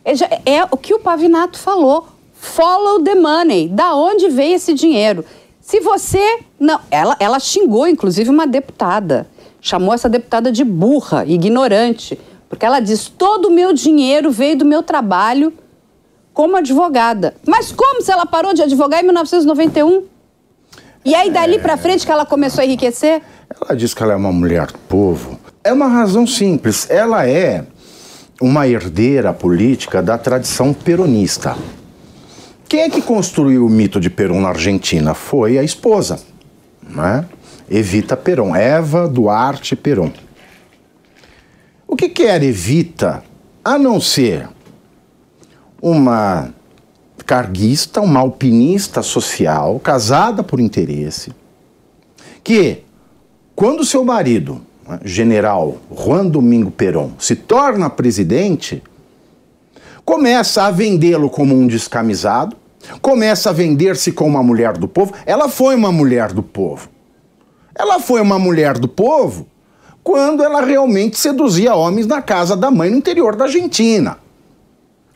[0.03, 2.12] é, é o que o Pavinato falou.
[2.43, 3.69] Follow the money.
[3.69, 5.23] Da onde veio esse dinheiro?
[5.61, 6.39] Se você.
[6.59, 9.25] Não, ela, ela xingou, inclusive, uma deputada.
[9.61, 12.19] Chamou essa deputada de burra, ignorante.
[12.49, 15.53] Porque ela diz: todo o meu dinheiro veio do meu trabalho
[16.33, 17.33] como advogada.
[17.47, 20.03] Mas como se ela parou de advogar em 1991?
[21.05, 23.21] E aí, dali para frente, que ela começou a enriquecer?
[23.49, 25.39] Ela diz que ela é uma mulher do povo.
[25.63, 26.89] É uma razão simples.
[26.89, 27.63] Ela é
[28.41, 31.55] uma herdeira política da tradição peronista.
[32.73, 35.13] Quem é que construiu o mito de Perón na Argentina?
[35.13, 36.19] Foi a esposa,
[36.81, 37.23] né?
[37.69, 40.11] Evita Perón, Eva Duarte Perón.
[41.87, 43.23] O que, que era Evita,
[43.63, 44.49] a não ser
[45.79, 46.51] uma
[47.27, 51.31] carguista, uma alpinista social, casada por interesse,
[52.43, 52.79] que,
[53.55, 54.63] quando seu marido
[55.05, 58.81] general Juan Domingo Perón se torna presidente,
[60.03, 62.62] começa a vendê-lo como um descamisado,
[63.01, 65.13] começa a vender-se como uma mulher do povo.
[65.25, 66.89] Ela foi uma mulher do povo.
[67.75, 69.47] Ela foi uma mulher do povo
[70.03, 74.17] quando ela realmente seduzia homens na casa da mãe no interior da Argentina.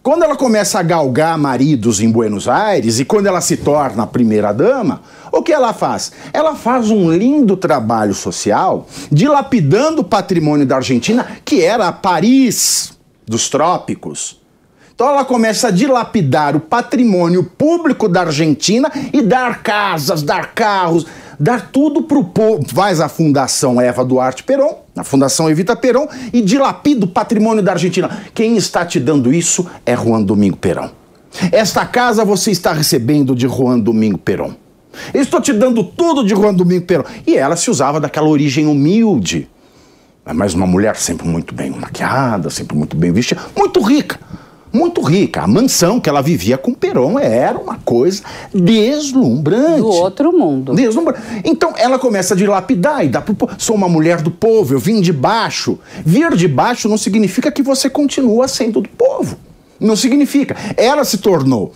[0.01, 4.07] Quando ela começa a galgar maridos em Buenos Aires e quando ela se torna a
[4.07, 5.01] primeira dama,
[5.33, 6.13] o que ela faz?
[6.31, 12.93] Ela faz um lindo trabalho social, dilapidando o patrimônio da Argentina, que era Paris
[13.25, 14.36] dos trópicos.
[14.97, 21.05] Então ela começa a dilapidar o patrimônio público da Argentina e dar casas, dar carros,
[21.39, 22.65] dar tudo para o povo.
[22.67, 27.73] Faz a Fundação Eva Duarte Perón, a Fundação Evita Perón, e dilapida o patrimônio da
[27.73, 28.09] Argentina.
[28.33, 30.89] Quem está te dando isso é Juan Domingo Perón.
[31.51, 34.53] Esta casa você está recebendo de Juan Domingo Perón.
[35.13, 37.05] Eu estou te dando tudo de Juan Domingo Perón.
[37.27, 39.47] E ela se usava daquela origem humilde.
[40.25, 44.19] Mas uma mulher sempre muito bem maquiada, sempre muito bem vestida, muito rica
[44.77, 45.41] muito rica.
[45.41, 49.81] A mansão que ela vivia com Perón era uma coisa deslumbrante.
[49.81, 50.73] Do outro mundo.
[50.73, 51.19] Deslumbrante.
[51.43, 53.53] Então ela começa a dilapidar e dá pro povo.
[53.57, 55.79] Sou uma mulher do povo, eu vim de baixo.
[56.05, 59.37] Vir de baixo não significa que você continua sendo do povo.
[59.79, 60.55] Não significa.
[60.75, 61.73] Ela se tornou,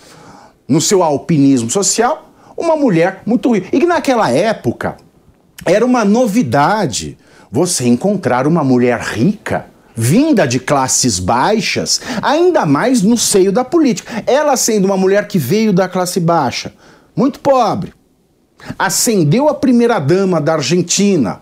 [0.68, 3.68] no seu alpinismo social, uma mulher muito rica.
[3.74, 4.96] E que naquela época
[5.66, 7.18] era uma novidade
[7.52, 14.24] você encontrar uma mulher rica vinda de classes baixas, ainda mais no seio da política.
[14.26, 16.74] Ela sendo uma mulher que veio da classe baixa,
[17.16, 17.94] muito pobre,
[18.78, 21.42] ascendeu a primeira dama da Argentina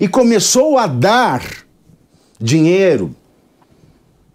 [0.00, 1.42] e começou a dar
[2.40, 3.14] dinheiro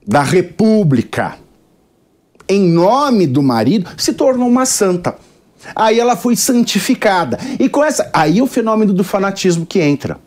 [0.06, 1.38] da República
[2.50, 5.16] em nome do marido, se tornou uma santa.
[5.76, 7.38] Aí ela foi santificada.
[7.60, 8.10] E com essa.
[8.12, 10.18] Aí o fenômeno do fanatismo que entra.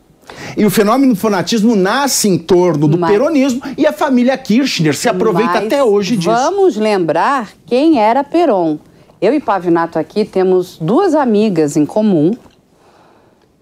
[0.57, 3.11] E o fenômeno do fanatismo nasce em torno do Mas...
[3.11, 6.31] peronismo e a família Kirchner se aproveita Mas até hoje disso.
[6.31, 8.79] Vamos lembrar quem era Peron.
[9.21, 12.33] Eu e Pavinato aqui temos duas amigas em comum,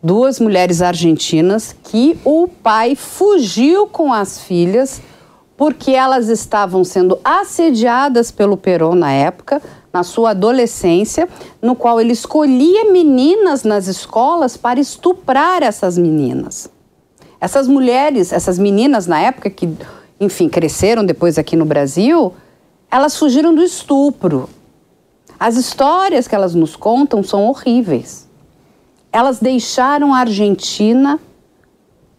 [0.02, 5.02] duas mulheres argentinas que o pai fugiu com as filhas
[5.60, 9.60] porque elas estavam sendo assediadas pelo Peron na época,
[9.92, 11.28] na sua adolescência,
[11.60, 16.70] no qual ele escolhia meninas nas escolas para estuprar essas meninas.
[17.40, 19.68] Essas mulheres, essas meninas na época que,
[20.20, 22.34] enfim, cresceram depois aqui no Brasil,
[22.90, 24.48] elas fugiram do estupro.
[25.38, 28.28] As histórias que elas nos contam são horríveis.
[29.10, 31.18] Elas deixaram a Argentina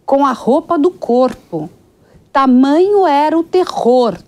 [0.04, 1.70] com a roupa do corpo.
[2.32, 4.18] Tamanho era o terror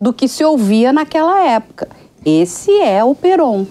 [0.00, 1.88] do que se ouvia naquela época.
[2.24, 3.66] Esse é o Peron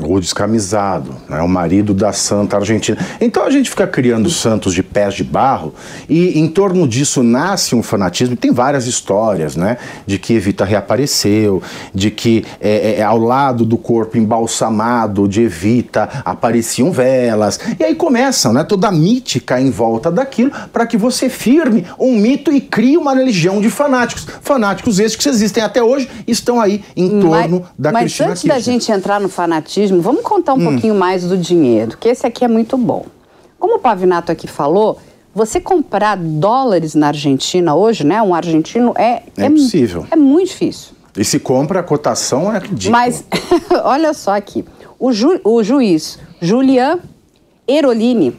[0.00, 2.98] o descamisado, né, o marido da santa argentina.
[3.20, 5.74] Então a gente fica criando santos de pés de barro
[6.08, 8.36] e em torno disso nasce um fanatismo.
[8.36, 11.62] Tem várias histórias, né, de que Evita reapareceu,
[11.94, 17.58] de que é, é, ao lado do corpo embalsamado de Evita apareciam velas.
[17.78, 22.16] E aí começam, né, toda a mítica em volta daquilo para que você firme um
[22.16, 24.26] mito e crie uma legião de fanáticos.
[24.42, 28.38] Fanáticos esses que existem até hoje estão aí em torno mas, da mas Cristina Mas
[28.38, 30.64] antes da gente entrar no fanatismo vamos contar um hum.
[30.72, 33.06] pouquinho mais do dinheiro, que esse aqui é muito bom.
[33.58, 34.98] Como o Pavinato aqui falou,
[35.34, 38.22] você comprar dólares na Argentina hoje, né?
[38.22, 39.22] Um argentino é.
[39.36, 40.06] É, é possível.
[40.10, 40.92] É muito difícil.
[41.16, 42.98] E se compra, a cotação é ridícula.
[42.98, 43.24] Mas,
[43.84, 44.64] olha só aqui.
[44.98, 47.00] O, ju, o juiz Julian
[47.66, 48.38] Erolini,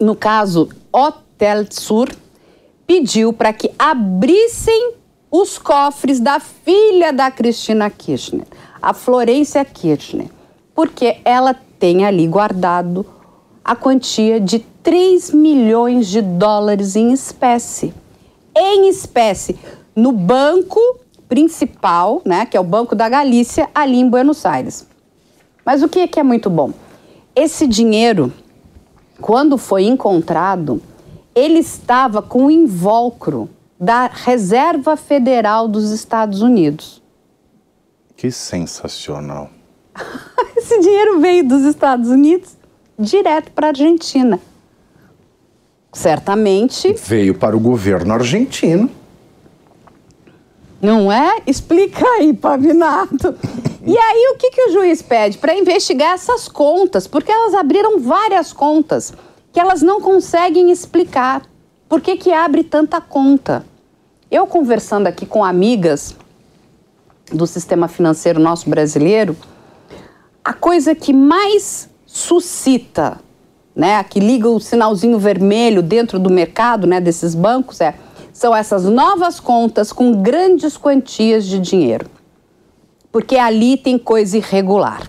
[0.00, 2.08] no caso Hotel Sur,
[2.86, 4.92] pediu para que abrissem
[5.30, 8.46] os cofres da filha da Cristina Kirchner
[8.80, 10.28] a Florência Kirchner,
[10.74, 13.04] porque ela tem ali guardado
[13.64, 17.92] a quantia de 3 milhões de dólares em espécie.
[18.56, 19.58] Em espécie,
[19.94, 20.80] no banco
[21.28, 24.86] principal, né, que é o Banco da Galícia, ali em Buenos Aires.
[25.64, 26.72] Mas o que é que é muito bom?
[27.36, 28.32] Esse dinheiro,
[29.20, 30.80] quando foi encontrado,
[31.34, 37.02] ele estava com o invólucro da Reserva Federal dos Estados Unidos.
[38.18, 39.48] Que sensacional.
[40.56, 42.56] Esse dinheiro veio dos Estados Unidos
[42.98, 44.40] direto para a Argentina.
[45.92, 46.94] Certamente.
[46.94, 48.90] Veio para o governo argentino.
[50.82, 51.42] Não é?
[51.46, 53.36] Explica aí, Pavinato.
[53.86, 55.38] e aí, o que, que o juiz pede?
[55.38, 59.12] Para investigar essas contas, porque elas abriram várias contas
[59.52, 61.42] que elas não conseguem explicar.
[61.88, 63.64] Por que, que abre tanta conta?
[64.28, 66.16] Eu conversando aqui com amigas
[67.32, 69.36] do sistema financeiro nosso brasileiro,
[70.44, 73.20] a coisa que mais suscita,
[73.74, 77.94] né, que liga o sinalzinho vermelho dentro do mercado, né, desses bancos é
[78.38, 82.06] são essas novas contas com grandes quantias de dinheiro.
[83.10, 85.08] Porque ali tem coisa irregular.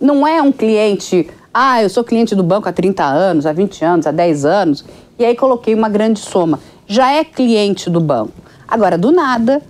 [0.00, 3.84] Não é um cliente, ah, eu sou cliente do banco há 30 anos, há 20
[3.84, 4.84] anos, há 10 anos,
[5.16, 6.58] e aí coloquei uma grande soma.
[6.84, 8.32] Já é cliente do banco.
[8.66, 9.62] Agora, do nada,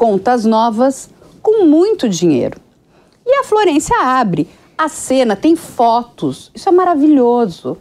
[0.00, 1.10] contas novas
[1.42, 2.58] com muito dinheiro.
[3.26, 4.48] E a Florência abre.
[4.78, 6.50] A cena tem fotos.
[6.54, 7.76] Isso é maravilhoso.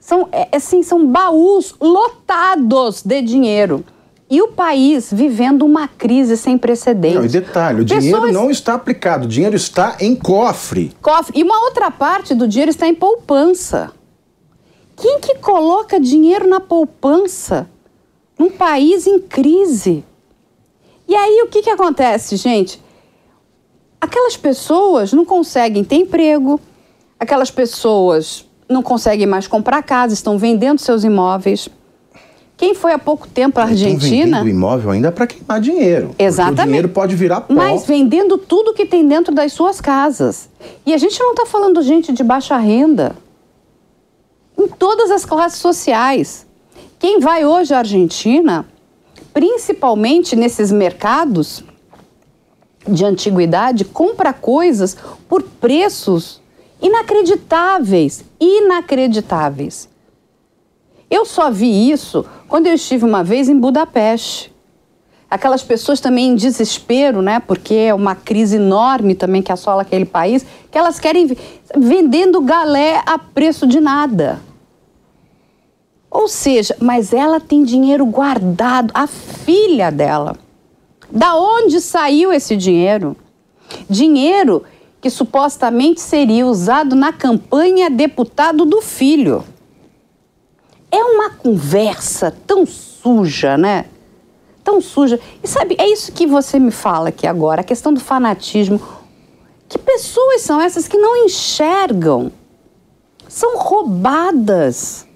[0.00, 3.84] São, é, assim, são baús lotados de dinheiro.
[4.30, 7.18] E o país vivendo uma crise sem precedentes.
[7.18, 8.04] Não, e detalhe, o Pessoas...
[8.04, 10.96] dinheiro não está aplicado, o dinheiro está em cofre.
[11.02, 11.38] Cofre.
[11.38, 13.92] E uma outra parte do dinheiro está em poupança.
[14.96, 17.68] Quem que coloca dinheiro na poupança
[18.38, 20.04] num país em crise?
[21.08, 22.80] E aí o que, que acontece, gente?
[23.98, 26.60] Aquelas pessoas não conseguem ter emprego,
[27.18, 31.68] aquelas pessoas não conseguem mais comprar casa, estão vendendo seus imóveis.
[32.58, 34.38] Quem foi há pouco tempo à Argentina.
[34.38, 36.14] vendendo imóvel ainda para queimar dinheiro.
[36.18, 36.60] Exatamente.
[36.60, 37.54] o dinheiro pode virar pó.
[37.54, 40.50] Mas vendendo tudo que tem dentro das suas casas.
[40.84, 43.16] E a gente não está falando gente de baixa renda.
[44.58, 46.46] Em todas as classes sociais.
[46.98, 48.66] Quem vai hoje à Argentina,
[49.38, 51.62] principalmente nesses mercados
[52.88, 54.96] de antiguidade, compra coisas
[55.28, 56.42] por preços
[56.82, 58.24] inacreditáveis.
[58.40, 59.88] Inacreditáveis.
[61.08, 64.52] Eu só vi isso quando eu estive uma vez em Budapeste.
[65.30, 67.38] Aquelas pessoas também em desespero, né?
[67.38, 71.36] Porque é uma crise enorme também que assola aquele país, que elas querem
[71.76, 74.47] vendendo galé a preço de nada.
[76.10, 80.36] Ou seja, mas ela tem dinheiro guardado, a filha dela.
[81.10, 83.16] Da onde saiu esse dinheiro?
[83.88, 84.64] Dinheiro
[85.00, 89.44] que supostamente seria usado na campanha deputado do filho.
[90.90, 93.84] É uma conversa tão suja, né?
[94.64, 95.20] Tão suja.
[95.42, 98.80] E sabe, é isso que você me fala aqui agora, a questão do fanatismo.
[99.68, 102.32] Que pessoas são essas que não enxergam?
[103.28, 105.06] São roubadas.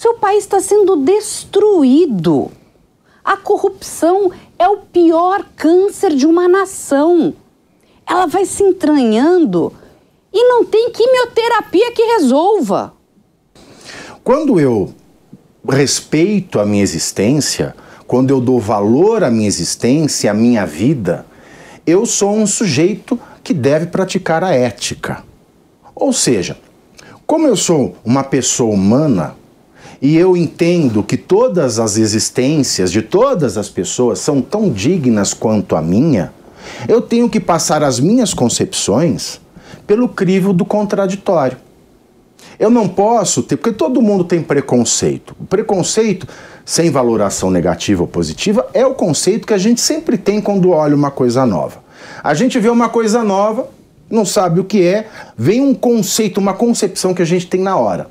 [0.00, 2.52] Seu país está sendo destruído.
[3.24, 7.34] A corrupção é o pior câncer de uma nação.
[8.08, 9.72] Ela vai se entranhando
[10.32, 12.94] e não tem quimioterapia que resolva.
[14.22, 14.94] Quando eu
[15.68, 17.74] respeito a minha existência,
[18.06, 21.26] quando eu dou valor à minha existência, à minha vida,
[21.84, 25.24] eu sou um sujeito que deve praticar a ética.
[25.92, 26.56] Ou seja,
[27.26, 29.36] como eu sou uma pessoa humana
[30.00, 35.74] e eu entendo que todas as existências de todas as pessoas são tão dignas quanto
[35.74, 36.32] a minha,
[36.86, 39.40] eu tenho que passar as minhas concepções
[39.86, 41.56] pelo crivo do contraditório.
[42.58, 45.34] Eu não posso ter, porque todo mundo tem preconceito.
[45.40, 46.26] O preconceito,
[46.64, 50.94] sem valoração negativa ou positiva, é o conceito que a gente sempre tem quando olha
[50.94, 51.82] uma coisa nova.
[52.22, 53.68] A gente vê uma coisa nova,
[54.10, 57.76] não sabe o que é, vem um conceito, uma concepção que a gente tem na
[57.76, 58.10] hora.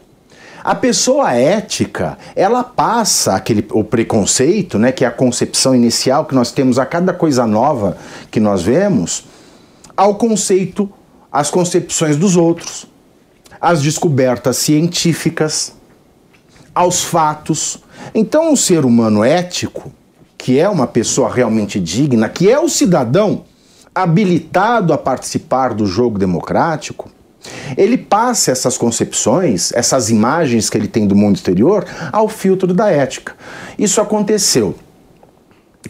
[0.68, 6.36] A pessoa ética, ela passa aquele o preconceito, né, que é a concepção inicial que
[6.36, 7.98] nós temos a cada coisa nova
[8.30, 9.24] que nós vemos,
[9.96, 10.92] ao conceito,
[11.32, 12.86] às concepções dos outros
[13.60, 15.74] às descobertas científicas,
[16.74, 17.80] aos fatos.
[18.14, 19.92] Então, um ser humano ético,
[20.38, 23.46] que é uma pessoa realmente digna, que é o cidadão
[23.94, 27.10] habilitado a participar do jogo democrático,
[27.78, 32.90] ele passa essas concepções, essas imagens que ele tem do mundo exterior, ao filtro da
[32.90, 33.36] ética.
[33.78, 34.76] Isso aconteceu.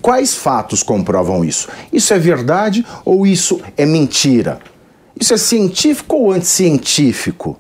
[0.02, 1.68] Quais fatos comprovam isso?
[1.92, 4.60] Isso é verdade ou isso é mentira?
[5.20, 7.60] Isso é científico ou anticientífico?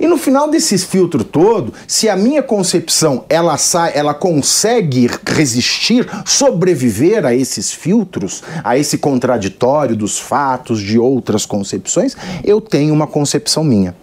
[0.00, 6.08] E no final desse filtro todo, se a minha concepção ela sai, ela consegue resistir,
[6.24, 13.06] sobreviver a esses filtros, a esse contraditório dos fatos de outras concepções, eu tenho uma
[13.06, 13.94] concepção minha.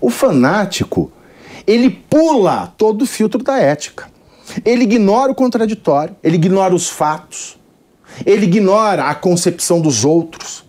[0.00, 1.10] O fanático,
[1.66, 4.06] ele pula todo o filtro da ética.
[4.64, 7.58] Ele ignora o contraditório, ele ignora os fatos,
[8.24, 10.64] ele ignora a concepção dos outros.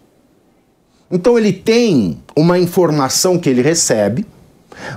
[1.10, 4.26] Então ele tem uma informação que ele recebe,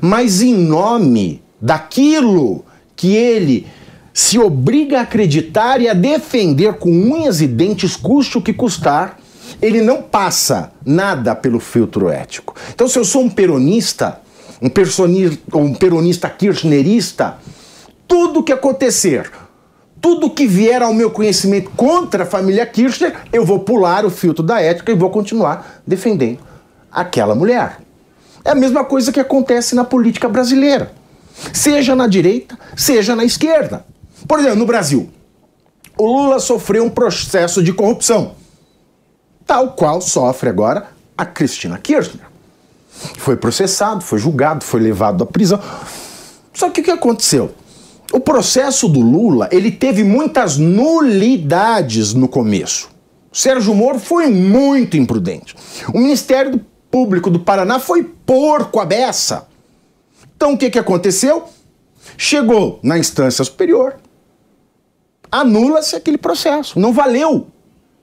[0.01, 2.65] mas em nome daquilo
[2.97, 3.67] que ele
[4.13, 9.19] se obriga a acreditar e a defender com unhas e dentes, custe o que custar,
[9.61, 12.55] ele não passa nada pelo filtro ético.
[12.75, 14.21] Então, se eu sou um peronista,
[14.61, 17.39] um, um peronista kirchnerista,
[18.07, 19.31] tudo que acontecer,
[20.01, 24.43] tudo que vier ao meu conhecimento contra a família Kirchner, eu vou pular o filtro
[24.43, 26.41] da ética e vou continuar defendendo
[26.91, 27.82] aquela mulher.
[28.45, 30.93] É a mesma coisa que acontece na política brasileira,
[31.53, 33.85] seja na direita, seja na esquerda.
[34.27, 35.11] Por exemplo, no Brasil,
[35.97, 38.35] o Lula sofreu um processo de corrupção,
[39.47, 42.27] tal qual sofre agora a Cristina Kirchner.
[43.19, 45.61] Foi processado, foi julgado, foi levado à prisão.
[46.53, 47.53] Só que o que aconteceu?
[48.13, 52.91] O processo do Lula, ele teve muitas nulidades no começo.
[53.33, 55.57] Sérgio Moro foi muito imprudente.
[55.95, 56.61] O Ministério
[56.93, 59.49] Público do Paraná foi porco a beça.
[60.37, 61.45] Então o que, que aconteceu?
[62.19, 63.97] Chegou na instância superior,
[65.31, 66.79] anula-se aquele processo.
[66.79, 67.47] Não valeu.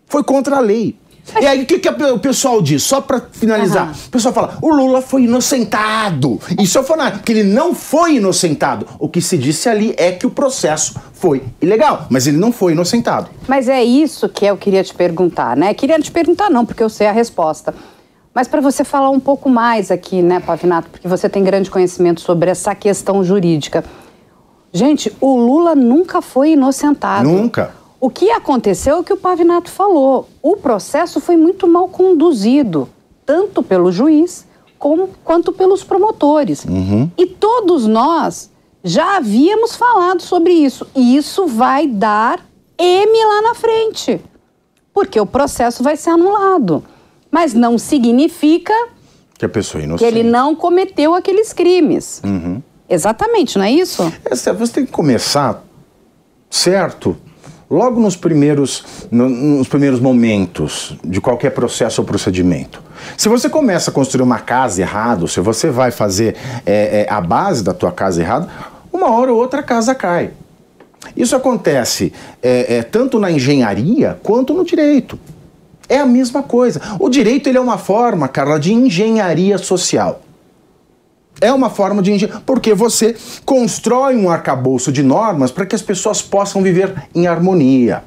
[0.08, 0.98] Foi contra a lei.
[1.40, 2.82] E aí, o que, que o pessoal diz?
[2.82, 3.94] Só para finalizar, uhum.
[4.08, 6.40] o pessoal fala: o Lula foi inocentado.
[6.60, 8.88] Isso é falar, porque ele não foi inocentado.
[8.98, 12.72] O que se disse ali é que o processo foi ilegal, mas ele não foi
[12.72, 13.30] inocentado.
[13.48, 15.72] Mas é isso que eu queria te perguntar, né?
[15.76, 17.76] Queria te perguntar, não, porque eu sei a resposta.
[18.34, 22.22] Mas para você falar um pouco mais aqui, né, Pavinato, porque você tem grande conhecimento
[22.22, 23.84] sobre essa questão jurídica.
[24.72, 27.28] Gente, o Lula nunca foi inocentado.
[27.28, 27.74] Nunca.
[28.00, 30.30] O que aconteceu é o que o Pavinato falou.
[30.42, 32.88] O processo foi muito mal conduzido,
[33.26, 34.46] tanto pelo juiz
[34.78, 36.64] como, quanto pelos promotores.
[36.64, 37.12] Uhum.
[37.18, 38.50] E todos nós
[38.84, 40.88] já havíamos falado sobre isso.
[40.96, 42.40] E isso vai dar
[42.78, 44.22] M lá na frente.
[44.94, 46.84] Porque o processo vai ser anulado.
[47.32, 48.74] Mas não significa
[49.38, 50.08] Que a pessoa é que inocente.
[50.18, 52.22] ele não cometeu aqueles crimes.
[52.24, 52.62] Uhum.
[52.90, 54.12] Exatamente, não é isso?
[54.26, 55.64] É certo, você tem que começar
[56.50, 57.16] certo.
[57.70, 62.82] Logo nos primeiros, no- nos primeiros momentos de qualquer processo ou procedimento.
[63.16, 67.22] Se você começa a construir uma casa errado, se você vai fazer é, é, a
[67.22, 68.50] base da tua casa errado,
[68.92, 70.32] uma hora ou outra a casa cai.
[71.16, 72.12] Isso acontece
[72.42, 75.20] é, é, tanto na engenharia quanto no direito.
[75.90, 76.80] É a mesma coisa.
[77.00, 80.22] O direito ele é uma forma, Carla, de engenharia social.
[81.42, 82.44] É uma forma de engenharia.
[82.46, 88.04] Porque você constrói um arcabouço de normas para que as pessoas possam viver em harmonia.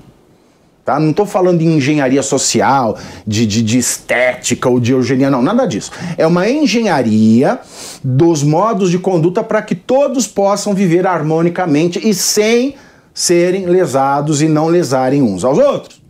[0.84, 0.98] Tá?
[0.98, 5.64] Não estou falando de engenharia social, de, de, de estética ou de eugenia, não, nada
[5.64, 5.92] disso.
[6.18, 7.60] É uma engenharia
[8.02, 12.74] dos modos de conduta para que todos possam viver harmonicamente e sem
[13.14, 16.01] serem lesados e não lesarem uns aos outros.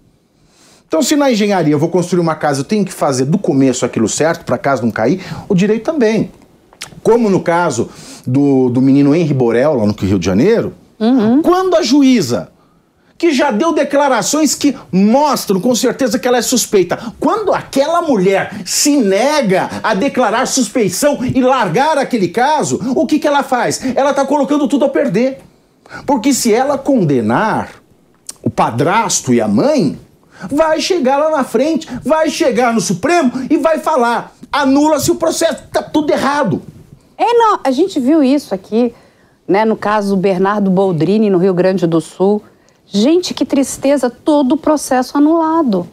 [0.92, 3.86] Então, se na engenharia eu vou construir uma casa, eu tenho que fazer do começo
[3.86, 6.30] aquilo certo para a casa não cair, o direito também.
[7.02, 7.88] Como no caso
[8.26, 10.74] do, do menino Henri Borel, lá no Rio de Janeiro,
[11.42, 12.50] quando a juíza,
[13.16, 18.60] que já deu declarações que mostram com certeza que ela é suspeita, quando aquela mulher
[18.66, 23.80] se nega a declarar suspeição e largar aquele caso, o que, que ela faz?
[23.96, 25.40] Ela está colocando tudo a perder.
[26.04, 27.70] Porque se ela condenar
[28.42, 29.98] o padrasto e a mãe,
[30.50, 35.64] vai chegar lá na frente, vai chegar no Supremo e vai falar: anula-se o processo,
[35.72, 36.62] tá tudo errado.
[37.16, 38.94] É, não, a gente viu isso aqui,
[39.46, 42.42] né, no caso do Bernardo Boldrini, no Rio Grande do Sul.
[42.86, 45.88] Gente, que tristeza, todo o processo anulado.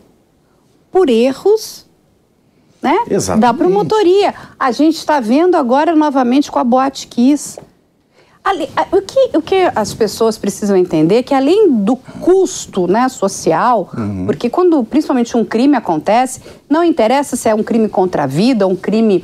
[0.91, 1.85] Por erros,
[2.81, 2.97] né?
[3.09, 3.41] Exatamente.
[3.41, 4.33] Da promotoria.
[4.59, 7.59] A gente está vendo agora novamente com a Boate Kiss.
[8.49, 13.07] Ali- o, que, o que as pessoas precisam entender é que além do custo né,
[13.07, 13.91] social,
[14.25, 18.65] porque quando principalmente um crime acontece, não interessa se é um crime contra a vida,
[18.65, 19.23] um crime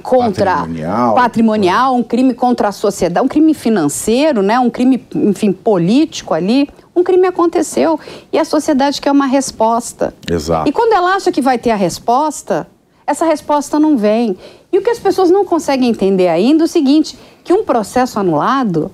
[0.00, 1.14] contra Patrimonial.
[1.14, 6.68] patrimonial, um crime contra a sociedade, um crime financeiro, né, um crime, enfim, político ali,
[6.94, 7.98] um crime aconteceu
[8.32, 10.14] e a sociedade quer uma resposta.
[10.30, 10.68] Exato.
[10.68, 12.68] E quando ela acha que vai ter a resposta,
[13.04, 14.36] essa resposta não vem.
[14.72, 18.18] E o que as pessoas não conseguem entender ainda é o seguinte, que um processo
[18.18, 18.90] anulado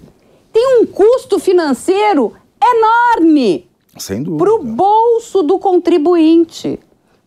[0.52, 2.32] tem um custo financeiro
[2.62, 4.44] enorme Sem dúvida.
[4.44, 6.78] para o bolso do contribuinte.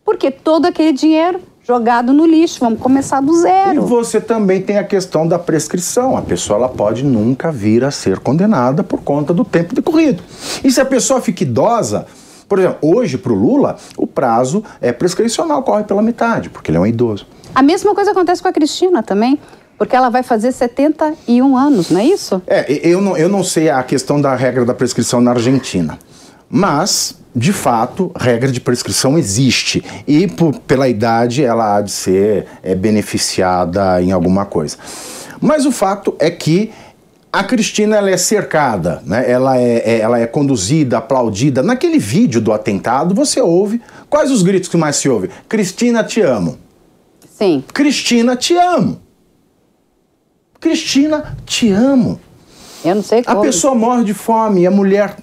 [0.06, 3.82] Porque todo aquele dinheiro jogado no lixo, vamos começar do E zero.
[3.84, 6.18] você também tem a questão da prescrição.
[6.18, 10.22] A pessoa ela pode nunca vir a ser condenada por conta do tempo decorrido.
[10.62, 12.06] E se a pessoa fica idosa,
[12.50, 16.78] por exemplo, hoje para o Lula, o prazo é prescricional, corre pela metade, porque ele
[16.78, 17.26] é um idoso.
[17.56, 19.40] A mesma coisa acontece com a Cristina também,
[19.84, 22.42] porque ela vai fazer 71 anos, não é isso?
[22.48, 26.00] É, eu não, eu não sei a questão da regra da prescrição na Argentina.
[26.50, 29.84] Mas, de fato, regra de prescrição existe.
[30.08, 34.78] E por- pela idade ela há de ser é, beneficiada em alguma coisa.
[35.42, 36.72] Mas o fato é que
[37.30, 39.30] a Cristina ela é cercada, né?
[39.30, 41.62] ela, é, é- ela é conduzida, aplaudida.
[41.62, 43.82] Naquele vídeo do atentado, você ouve.
[44.10, 45.30] Quais os gritos que mais se ouve?
[45.50, 46.58] Cristina, te amo.
[47.38, 47.62] Sim.
[47.74, 49.02] Cristina, te amo.
[50.64, 52.22] Cristina, te amo.
[52.86, 53.42] Eu não sei A como.
[53.42, 55.18] pessoa morre de fome a mulher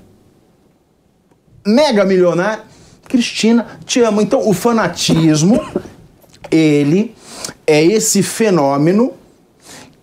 [1.66, 2.62] mega milionária.
[3.08, 4.20] Cristina, te amo.
[4.20, 5.58] Então, o fanatismo,
[6.52, 7.14] ele
[7.66, 9.14] é esse fenômeno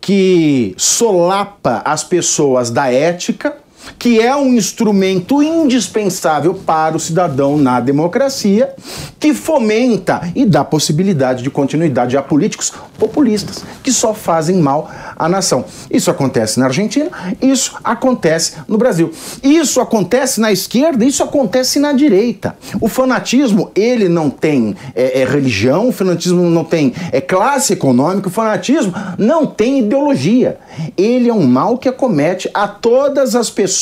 [0.02, 3.58] que solapa as pessoas da ética,
[3.98, 8.74] que é um instrumento indispensável para o cidadão na democracia,
[9.20, 15.30] que fomenta e dá possibilidade de continuidade a políticos populistas que só fazem mal à
[15.30, 15.66] nação.
[15.90, 17.10] Isso acontece na Argentina,
[17.42, 19.12] isso acontece no Brasil.
[19.44, 22.56] Isso acontece na esquerda, isso acontece na direita.
[22.82, 28.28] O fanatismo, ele não tem é, é, religião, o fanatismo não tem é, classe econômica,
[28.28, 30.58] o fanatismo não tem ideologia.
[30.98, 33.77] Ele é um mal que acomete a todas as pessoas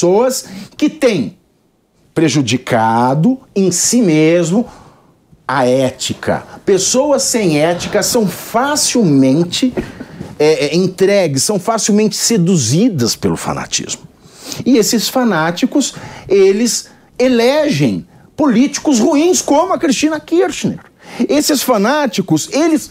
[0.78, 1.38] que têm
[2.14, 4.66] prejudicado em si mesmo
[5.48, 6.44] a ética.
[6.66, 9.74] Pessoas sem ética são facilmente
[10.40, 14.04] é, é, entregues, são facilmente seduzidas pelo fanatismo.
[14.66, 15.96] E esses fanáticos,
[16.28, 20.80] eles elegem políticos ruins como a Cristina Kirchner.
[21.30, 22.90] Esses fanáticos, eles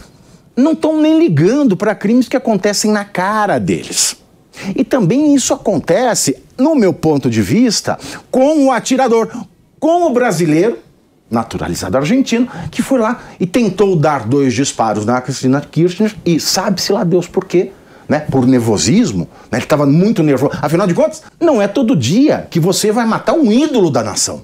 [0.55, 4.17] não estão nem ligando para crimes que acontecem na cara deles.
[4.75, 7.97] E também isso acontece, no meu ponto de vista,
[8.31, 9.29] com o atirador,
[9.79, 10.79] com o brasileiro,
[11.29, 16.91] naturalizado argentino, que foi lá e tentou dar dois disparos na Cristina Kirchner e sabe-se
[16.91, 17.71] lá Deus por quê.
[18.07, 20.51] Né, por nervosismo, né, ele estava muito nervoso.
[20.61, 24.43] Afinal de contas, não é todo dia que você vai matar um ídolo da nação.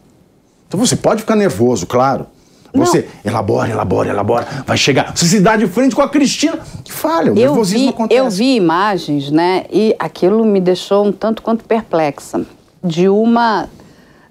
[0.67, 2.25] Então você pode ficar nervoso, claro.
[2.73, 3.31] Você não.
[3.31, 5.15] elabora, elabora, elabora, vai chegar.
[5.15, 8.19] Você se dá de frente com a Cristina, que falha, o eu nervosismo vi, acontece.
[8.19, 12.45] Eu vi imagens, né, e aquilo me deixou um tanto quanto perplexa,
[12.83, 13.69] de uma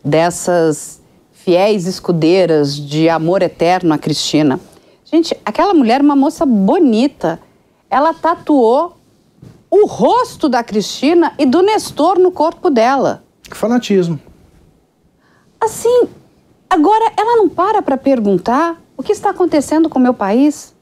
[0.05, 1.01] dessas
[1.33, 4.61] fiéis escudeiras de amor eterno a Cristina.
[5.05, 7.41] Gente, aquela mulher é uma moça bonita.
[7.91, 8.97] Ela tatuou
[9.71, 13.23] o rosto da Cristina e do Nestor no corpo dela.
[13.43, 14.21] Que fanatismo.
[15.61, 16.09] Assim,
[16.71, 20.73] Agora, ela não para para perguntar o que está acontecendo com o meu país?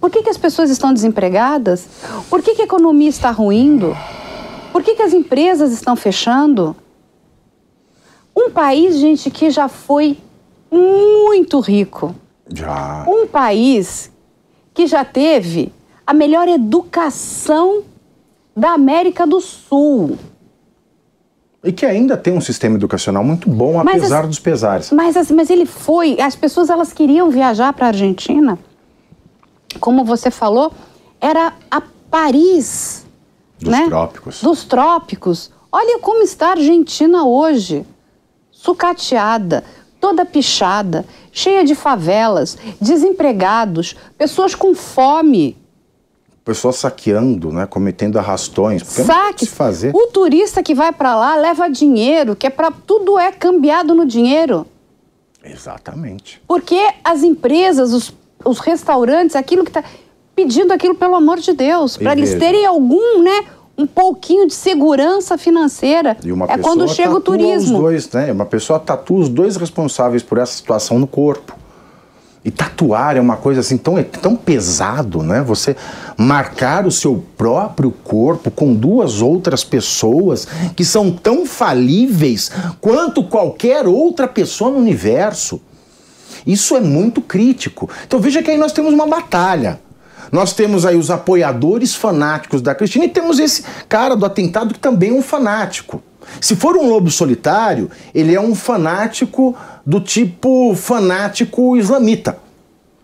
[0.00, 1.86] Por que, que as pessoas estão desempregadas?
[2.28, 3.96] Por que, que a economia está ruindo?
[4.72, 6.74] Por que, que as empresas estão fechando?
[8.36, 10.18] Um país, gente, que já foi
[10.68, 12.12] muito rico.
[12.52, 13.06] Já.
[13.08, 14.10] Um país
[14.74, 15.72] que já teve
[16.04, 17.84] a melhor educação
[18.56, 20.18] da América do Sul.
[21.64, 24.90] E que ainda tem um sistema educacional muito bom, apesar as, dos pesares.
[24.90, 26.20] Mas, mas ele foi.
[26.20, 28.58] As pessoas elas queriam viajar para a Argentina.
[29.80, 30.72] Como você falou,
[31.18, 33.06] era a Paris.
[33.58, 33.86] Dos né?
[33.88, 34.42] trópicos.
[34.42, 35.50] Dos trópicos.
[35.72, 37.86] Olha como está a Argentina hoje.
[38.52, 39.64] Sucateada,
[39.98, 45.56] toda pichada, cheia de favelas, desempregados, pessoas com fome
[46.44, 48.82] pessoas saqueando, né, cometendo arrastões.
[48.86, 49.46] Saque.
[49.46, 49.94] fazer.
[49.94, 54.04] O turista que vai para lá leva dinheiro, que é para tudo é cambiado no
[54.04, 54.66] dinheiro.
[55.42, 56.42] Exatamente.
[56.46, 58.14] Porque as empresas, os,
[58.44, 59.82] os restaurantes, aquilo que está
[60.36, 63.44] pedindo aquilo pelo amor de Deus, para eles terem algum, né,
[63.76, 66.16] um pouquinho de segurança financeira.
[66.24, 67.78] E uma é quando chega o turismo.
[67.78, 68.32] Dois, né?
[68.32, 71.63] Uma pessoa tatua os dois responsáveis por essa situação no corpo.
[72.44, 75.42] E tatuar é uma coisa assim tão, tão pesado, né?
[75.42, 75.74] Você
[76.18, 83.86] marcar o seu próprio corpo com duas outras pessoas que são tão falíveis quanto qualquer
[83.86, 85.58] outra pessoa no universo.
[86.46, 87.88] Isso é muito crítico.
[88.06, 89.80] Então veja que aí nós temos uma batalha.
[90.30, 94.80] Nós temos aí os apoiadores fanáticos da Cristina e temos esse cara do atentado que
[94.80, 96.02] também é um fanático.
[96.40, 99.54] Se for um lobo solitário, ele é um fanático
[99.84, 102.38] do tipo fanático islamita.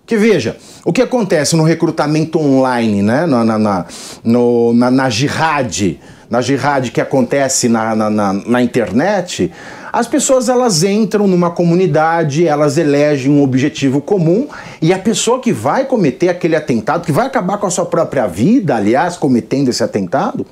[0.06, 3.26] Que veja, o que acontece no recrutamento online, né?
[3.26, 3.86] na, na, na,
[4.24, 9.52] no, na, na jihad, na jihad que acontece na, na, na, na internet,
[9.92, 14.48] as pessoas elas entram numa comunidade, elas elegem um objetivo comum
[14.80, 18.26] e a pessoa que vai cometer aquele atentado, que vai acabar com a sua própria
[18.26, 20.46] vida, aliás, cometendo esse atentado,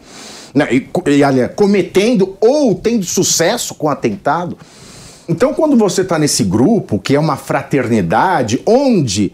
[0.70, 4.56] e, e aliás, cometendo ou tendo sucesso com atentado,
[5.28, 9.30] então, quando você está nesse grupo, que é uma fraternidade, onde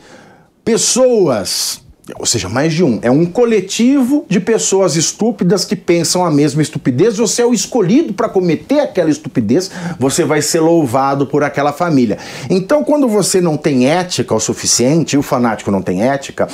[0.65, 1.81] pessoas,
[2.19, 6.61] ou seja, mais de um, é um coletivo de pessoas estúpidas que pensam a mesma
[6.61, 11.73] estupidez, você é o escolhido para cometer aquela estupidez, você vai ser louvado por aquela
[11.73, 12.19] família.
[12.51, 16.49] Então, quando você não tem ética o suficiente, o fanático não tem ética,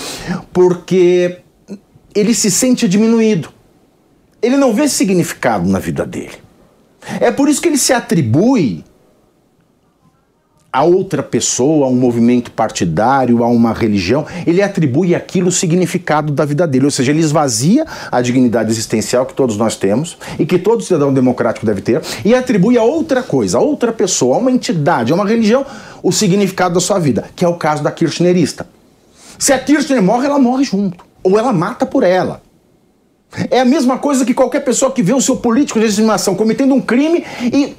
[0.52, 1.38] porque
[2.14, 3.59] ele se sente diminuído.
[4.42, 6.34] Ele não vê significado na vida dele.
[7.20, 8.84] É por isso que ele se atribui
[10.72, 16.32] a outra pessoa, a um movimento partidário, a uma religião, ele atribui aquilo o significado
[16.32, 20.46] da vida dele, ou seja, ele esvazia a dignidade existencial que todos nós temos e
[20.46, 24.38] que todo cidadão democrático deve ter e atribui a outra coisa, a outra pessoa, a
[24.38, 25.66] uma entidade, a uma religião,
[26.02, 28.66] o significado da sua vida, que é o caso da Kirchnerista.
[29.38, 32.42] Se a Kirchner morre, ela morre junto, ou ela mata por ela.
[33.50, 36.74] É a mesma coisa que qualquer pessoa que vê o seu político de estimação cometendo
[36.74, 37.76] um crime e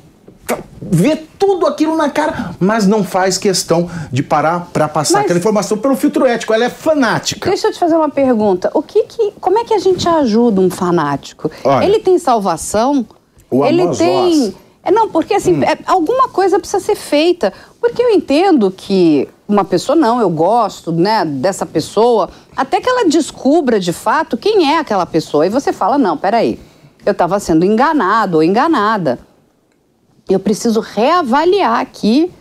[0.82, 5.40] vê tudo aquilo na cara, mas não faz questão de parar para passar mas, aquela
[5.40, 6.54] informação pelo filtro ético.
[6.54, 7.50] Ela é fanática.
[7.50, 8.72] Deixa eu te fazer uma pergunta.
[8.74, 11.52] O que que, como é que a gente ajuda um fanático?
[11.64, 13.06] Olha, ele tem salvação?
[13.50, 15.64] O ele tem é, não, porque assim, hum.
[15.64, 17.54] é, alguma coisa precisa ser feita.
[17.80, 23.08] Porque eu entendo que uma pessoa, não, eu gosto né, dessa pessoa, até que ela
[23.08, 25.46] descubra de fato quem é aquela pessoa.
[25.46, 26.60] E você fala, não, peraí,
[27.06, 29.20] eu estava sendo enganado ou enganada
[30.34, 32.32] eu preciso reavaliar aqui,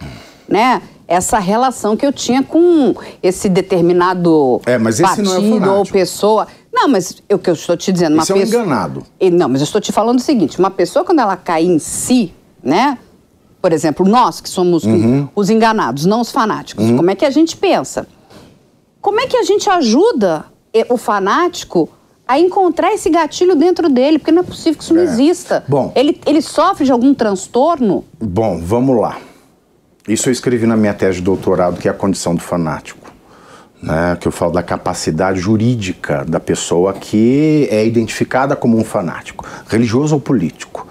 [0.49, 0.83] né?
[1.07, 5.85] Essa relação que eu tinha com esse determinado é, mas esse partido não é ou
[5.85, 6.47] pessoa.
[6.73, 8.39] Não, mas o que eu estou te dizendo, uma pessoa.
[8.39, 9.05] é um enganado.
[9.33, 12.33] Não, mas eu estou te falando o seguinte: uma pessoa, quando ela cai em si,
[12.63, 12.97] né?
[13.61, 15.29] Por exemplo, nós que somos uhum.
[15.35, 16.97] os enganados, não os fanáticos, uhum.
[16.97, 18.07] como é que a gente pensa?
[19.01, 20.47] Como é que a gente ajuda
[20.89, 21.89] o fanático
[22.27, 25.05] a encontrar esse gatilho dentro dele, porque não é possível que isso não É.
[25.05, 25.65] exista.
[25.67, 25.93] Bom.
[25.97, 28.05] Ele, ele sofre de algum transtorno?
[28.21, 29.19] Bom, vamos lá.
[30.07, 33.11] Isso eu escrevi na minha tese de doutorado, que é a condição do fanático.
[33.83, 39.47] Né, que eu falo da capacidade jurídica da pessoa que é identificada como um fanático,
[39.67, 40.87] religioso ou político.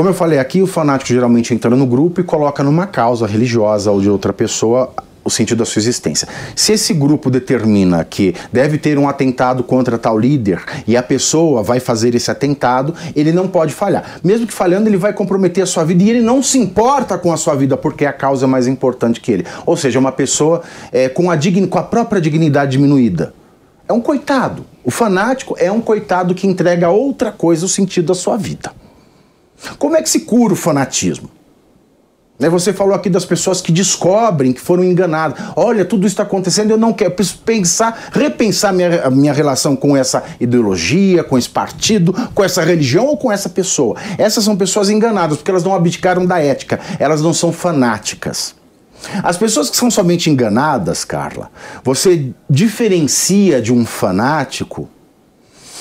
[0.00, 3.90] Como eu falei aqui, o fanático geralmente entra no grupo e coloca numa causa religiosa
[3.90, 4.90] ou de outra pessoa
[5.22, 6.26] o sentido da sua existência.
[6.56, 11.62] Se esse grupo determina que deve ter um atentado contra tal líder e a pessoa
[11.62, 14.18] vai fazer esse atentado, ele não pode falhar.
[14.24, 17.30] Mesmo que falhando, ele vai comprometer a sua vida e ele não se importa com
[17.30, 19.44] a sua vida porque a causa é mais importante que ele.
[19.66, 23.34] Ou seja, uma pessoa é, com, a digni- com a própria dignidade diminuída.
[23.86, 24.64] É um coitado.
[24.82, 28.79] O fanático é um coitado que entrega outra coisa o sentido da sua vida.
[29.78, 31.30] Como é que se cura o fanatismo?
[32.40, 35.38] Né, Você falou aqui das pessoas que descobrem que foram enganadas.
[35.54, 37.10] Olha, tudo isso está acontecendo, eu não quero.
[37.10, 42.62] Eu preciso pensar, repensar minha, minha relação com essa ideologia, com esse partido, com essa
[42.62, 43.96] religião ou com essa pessoa.
[44.16, 48.54] Essas são pessoas enganadas, porque elas não abdicaram da ética, elas não são fanáticas.
[49.22, 51.50] As pessoas que são somente enganadas, Carla,
[51.84, 54.88] você diferencia de um fanático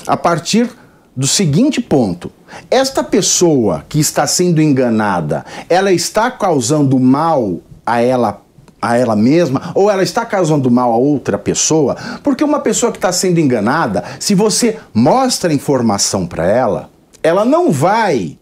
[0.08, 0.70] a partir
[1.16, 2.32] do seguinte ponto:
[2.70, 8.42] esta pessoa que está sendo enganada, ela está causando mal a ela
[8.82, 11.98] a ela mesma ou ela está causando mal a outra pessoa?
[12.24, 16.90] Porque uma pessoa que está sendo enganada, se você mostra a informação para ela,
[17.22, 18.38] ela não vai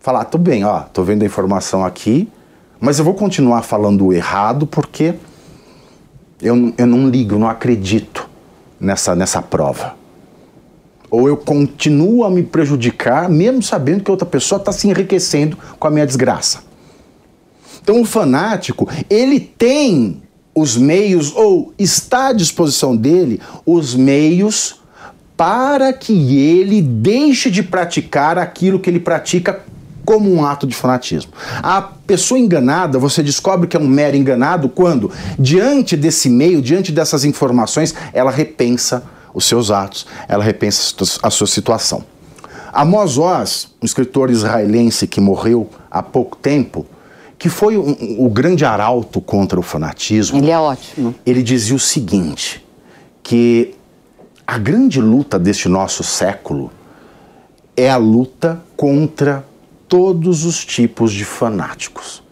[0.00, 2.28] falar, tudo bem, ó, tô vendo a informação aqui,
[2.80, 5.14] mas eu vou continuar falando errado porque
[6.40, 8.28] eu, eu não ligo, não acredito
[8.78, 9.97] nessa, nessa prova.
[11.10, 15.86] Ou eu continuo a me prejudicar, mesmo sabendo que outra pessoa está se enriquecendo com
[15.86, 16.62] a minha desgraça.
[17.82, 20.22] Então o fanático, ele tem
[20.54, 24.80] os meios, ou está à disposição dele, os meios
[25.36, 29.64] para que ele deixe de praticar aquilo que ele pratica
[30.04, 31.32] como um ato de fanatismo.
[31.62, 36.90] A pessoa enganada, você descobre que é um mero enganado quando, diante desse meio, diante
[36.90, 42.04] dessas informações, ela repensa os seus atos, ela repensa a sua situação.
[42.72, 46.86] Amos Oz, um escritor israelense que morreu há pouco tempo,
[47.38, 51.14] que foi um, um, o grande arauto contra o fanatismo, Ele é ótimo.
[51.24, 52.64] ele dizia o seguinte,
[53.22, 53.74] que
[54.46, 56.70] a grande luta deste nosso século
[57.76, 59.44] é a luta contra
[59.88, 62.22] todos os tipos de fanáticos.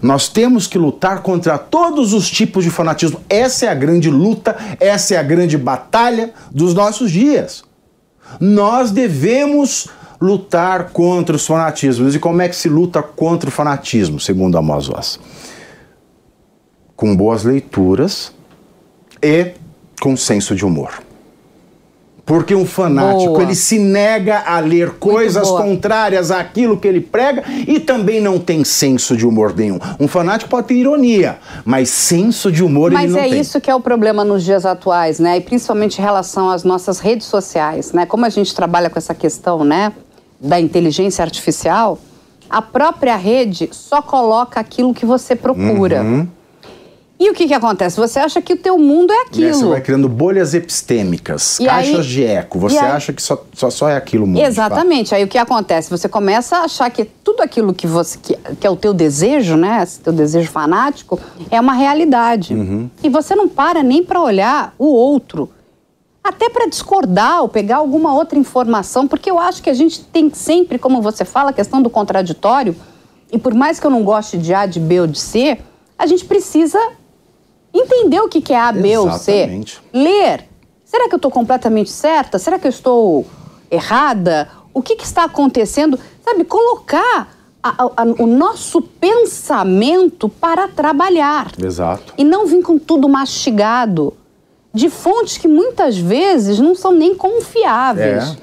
[0.00, 3.20] Nós temos que lutar contra todos os tipos de fanatismo.
[3.28, 7.64] Essa é a grande luta, essa é a grande batalha dos nossos dias.
[8.40, 9.88] Nós devemos
[10.20, 12.14] lutar contra os fanatismos.
[12.14, 15.18] E como é que se luta contra o fanatismo, segundo Amos?
[16.94, 18.32] Com boas leituras
[19.20, 19.52] e
[20.00, 21.11] com senso de humor.
[22.24, 23.42] Porque um fanático, Boa.
[23.42, 28.62] ele se nega a ler coisas contrárias àquilo que ele prega e também não tem
[28.62, 29.78] senso de humor nenhum.
[29.98, 33.40] Um fanático pode ter ironia, mas senso de humor Mas ele não é tem.
[33.40, 35.38] isso que é o problema nos dias atuais, né?
[35.38, 38.06] E principalmente em relação às nossas redes sociais, né?
[38.06, 39.92] Como a gente trabalha com essa questão, né,
[40.40, 41.98] da inteligência artificial,
[42.48, 46.02] a própria rede só coloca aquilo que você procura.
[46.02, 46.28] Uhum.
[47.24, 47.96] E o que que acontece?
[48.00, 49.70] Você acha que o teu mundo é Né, Você aquilo.
[49.70, 52.58] vai criando bolhas epistêmicas, E caixas aí- de eco.
[52.58, 54.40] Você aí- acha que só, só, só é aquilo mundo.
[54.44, 55.14] Exatamente.
[55.14, 55.88] Aí o que acontece?
[55.88, 59.56] Você começa a achar que tudo aquilo que você que, que é o teu desejo,
[59.56, 59.80] né?
[59.84, 61.16] Esse teu desejo fanático,
[61.48, 62.54] é uma realidade.
[62.54, 62.90] Uhum.
[63.04, 65.48] E você não para nem para olhar o outro.
[66.24, 70.28] Até para discordar ou pegar alguma outra informação, porque eu acho que a gente tem
[70.34, 72.74] sempre, como você fala, a questão do contraditório,
[73.30, 75.58] e por mais que eu não goste de A, de B ou de C,
[75.96, 76.78] a gente precisa
[77.72, 79.32] entender o que que é A, B ou C.
[79.32, 79.80] Exatamente.
[79.92, 80.48] Ler.
[80.84, 82.38] Será que eu estou completamente certa?
[82.38, 83.26] Será que eu estou
[83.70, 84.48] errada?
[84.74, 85.98] O que, que está acontecendo?
[86.24, 87.28] Sabe, colocar
[87.62, 91.52] a- a- o nosso pensamento para trabalhar.
[91.62, 92.12] Exato.
[92.18, 94.14] E não vir com tudo mastigado.
[94.74, 98.32] De fontes que muitas vezes não são nem confiáveis.
[98.32, 98.36] É.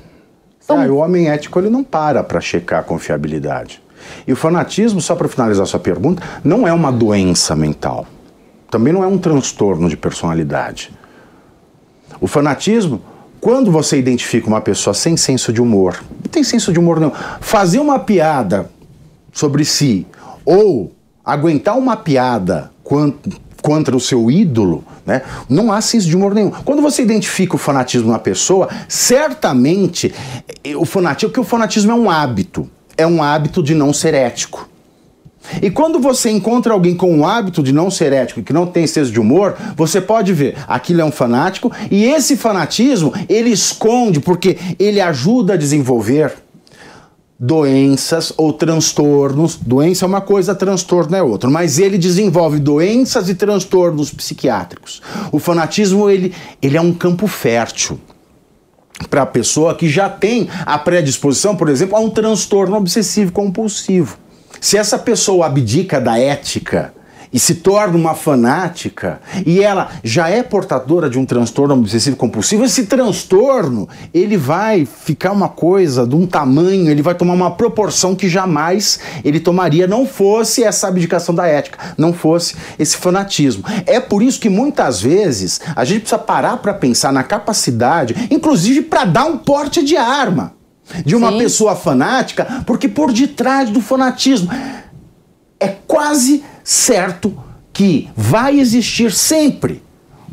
[0.71, 3.81] Ah, o homem ético ele não para para checar a confiabilidade.
[4.27, 8.05] E o fanatismo, só para finalizar sua pergunta, não é uma doença mental.
[8.69, 10.91] Também não é um transtorno de personalidade.
[12.21, 13.01] O fanatismo,
[13.39, 17.11] quando você identifica uma pessoa sem senso de humor, não tem senso de humor nenhum,
[17.39, 18.69] fazer uma piada
[19.31, 20.05] sobre si
[20.45, 20.91] ou
[21.23, 22.71] aguentar uma piada
[23.61, 26.51] contra o seu ídolo, né, não há senso de humor nenhum.
[26.51, 30.13] Quando você identifica o fanatismo na pessoa, certamente
[30.63, 34.13] eh, o fanatismo, porque o fanatismo é um hábito, é um hábito de não ser
[34.13, 34.67] ético.
[35.61, 38.85] E quando você encontra alguém com o hábito de não ser ético, que não tem
[38.85, 44.19] senso de humor, você pode ver, aquilo é um fanático e esse fanatismo ele esconde
[44.19, 46.33] porque ele ajuda a desenvolver
[47.39, 49.55] doenças ou transtornos.
[49.55, 55.01] Doença é uma coisa, transtorno é outra, mas ele desenvolve doenças e transtornos psiquiátricos.
[55.31, 57.99] O fanatismo ele, ele é um campo fértil
[59.09, 64.17] para a pessoa que já tem a predisposição, por exemplo, a um transtorno obsessivo compulsivo.
[64.61, 66.93] Se essa pessoa abdica da ética
[67.31, 72.65] e se torna uma fanática e ela já é portadora de um transtorno obsessivo compulsivo,
[72.65, 78.15] esse transtorno ele vai ficar uma coisa de um tamanho, ele vai tomar uma proporção
[78.15, 83.63] que jamais ele tomaria não fosse essa abdicação da ética, não fosse esse fanatismo.
[83.85, 88.81] É por isso que muitas vezes a gente precisa parar para pensar na capacidade, inclusive
[88.81, 90.58] para dar um porte de arma
[91.05, 91.37] de uma Sim.
[91.37, 94.49] pessoa fanática, porque por detrás do fanatismo
[95.59, 97.37] é quase certo
[97.73, 99.81] que vai existir sempre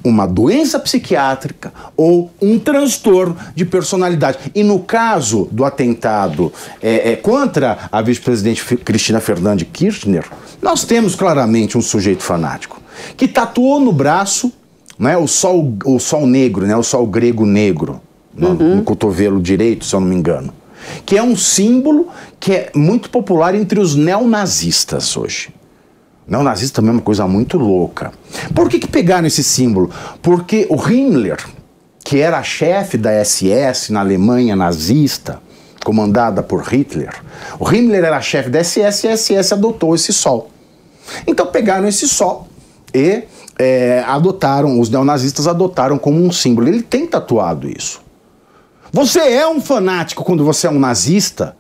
[0.05, 4.39] uma doença psiquiátrica ou um transtorno de personalidade.
[4.55, 10.25] E no caso do atentado é, é, contra a vice-presidente Cristina Fernandes Kirchner,
[10.63, 12.81] nós temos claramente um sujeito fanático
[13.17, 14.53] que tatuou no braço
[14.99, 18.01] né, o, sol, o sol negro, né, o sol grego negro
[18.37, 18.77] no, uhum.
[18.77, 20.53] no cotovelo direito, se eu não me engano.
[21.05, 22.09] Que é um símbolo
[22.39, 25.49] que é muito popular entre os neonazistas hoje.
[26.29, 28.13] Neonazista também é uma coisa muito louca.
[28.55, 29.91] Por que, que pegaram esse símbolo?
[30.21, 31.39] Porque o Himmler,
[32.05, 35.41] que era chefe da SS na Alemanha nazista,
[35.85, 37.15] comandada por Hitler,
[37.61, 40.51] o Himmler era chefe da SS e a SS adotou esse sol.
[41.27, 42.49] Então pegaram esse sol
[42.93, 43.23] e
[43.59, 46.69] é, adotaram, os neonazistas adotaram como um símbolo.
[46.69, 48.06] Ele tem tatuado isso.
[48.93, 51.57] Você é um fanático quando você é um nazista.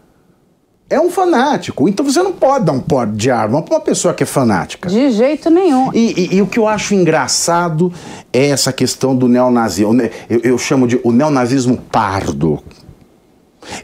[0.88, 1.88] É um fanático.
[1.88, 4.88] Então você não pode dar um porte de arma para uma pessoa que é fanática.
[4.88, 5.92] De jeito nenhum.
[5.92, 7.92] E, e, e, o que eu acho engraçado
[8.32, 10.00] é essa questão do neonazismo.
[10.30, 12.62] Eu, eu chamo de o neonazismo pardo.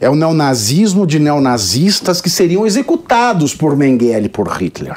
[0.00, 4.96] É o neonazismo de neonazistas que seriam executados por Mengele e por Hitler.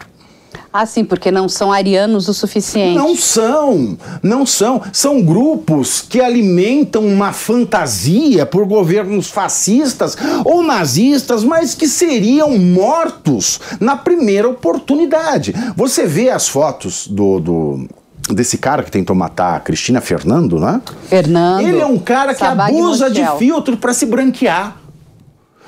[0.78, 2.98] Ah, sim, porque não são arianos o suficiente.
[2.98, 4.82] Não são, não são.
[4.92, 13.58] São grupos que alimentam uma fantasia por governos fascistas ou nazistas, mas que seriam mortos
[13.80, 15.56] na primeira oportunidade.
[15.78, 17.88] Você vê as fotos do, do
[18.34, 20.82] desse cara que tentou matar a Cristina Fernando, né?
[21.08, 21.66] Fernando.
[21.66, 24.76] Ele é um cara que Sabag abusa de filtro para se branquear.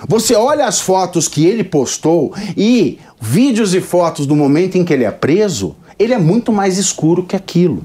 [0.05, 4.93] Você olha as fotos que ele postou e vídeos e fotos do momento em que
[4.93, 7.83] ele é preso, ele é muito mais escuro que aquilo.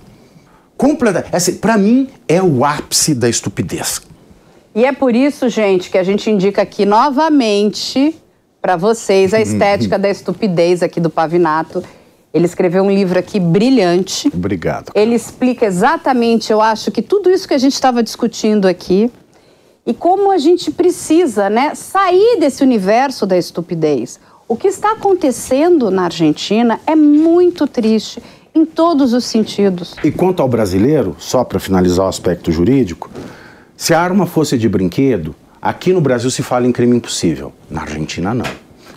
[0.77, 4.03] Completa, assim, para mim é o ápice da estupidez.
[4.75, 8.15] E é por isso, gente, que a gente indica aqui novamente
[8.61, 11.83] para vocês a estética da estupidez aqui do Pavinato.
[12.33, 14.29] Ele escreveu um livro aqui brilhante.
[14.33, 14.91] Obrigado.
[14.95, 19.11] Ele explica exatamente, eu acho que tudo isso que a gente estava discutindo aqui
[19.85, 24.19] e como a gente precisa, né, sair desse universo da estupidez.
[24.53, 28.23] O que está acontecendo na Argentina é muito triste
[28.55, 29.95] em todos os sentidos.
[30.05, 33.11] E quanto ao brasileiro, só para finalizar o aspecto jurídico,
[33.75, 37.81] se a arma fosse de brinquedo, aqui no Brasil se fala em crime impossível, na
[37.81, 38.45] Argentina não.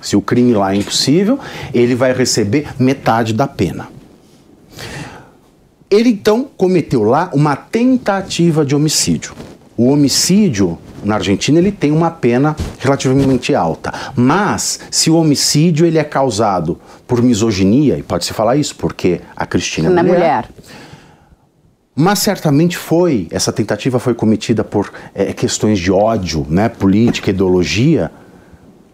[0.01, 1.39] Se o crime lá é impossível,
[1.73, 3.87] ele vai receber metade da pena.
[5.89, 9.33] Ele então cometeu lá uma tentativa de homicídio.
[9.77, 13.93] O homicídio na Argentina ele tem uma pena relativamente alta.
[14.15, 19.21] Mas se o homicídio ele é causado por misoginia, e pode se falar isso porque
[19.35, 20.49] a Cristina é mulher, mulher.
[21.95, 28.11] Mas certamente foi, essa tentativa foi cometida por é, questões de ódio, né, política, ideologia,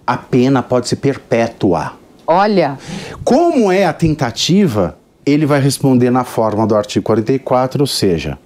[0.06, 1.94] a pena pode ser perpétua.
[2.28, 2.78] Olha.
[3.24, 8.38] Como é a tentativa, ele vai responder na forma do artigo 44, ou seja,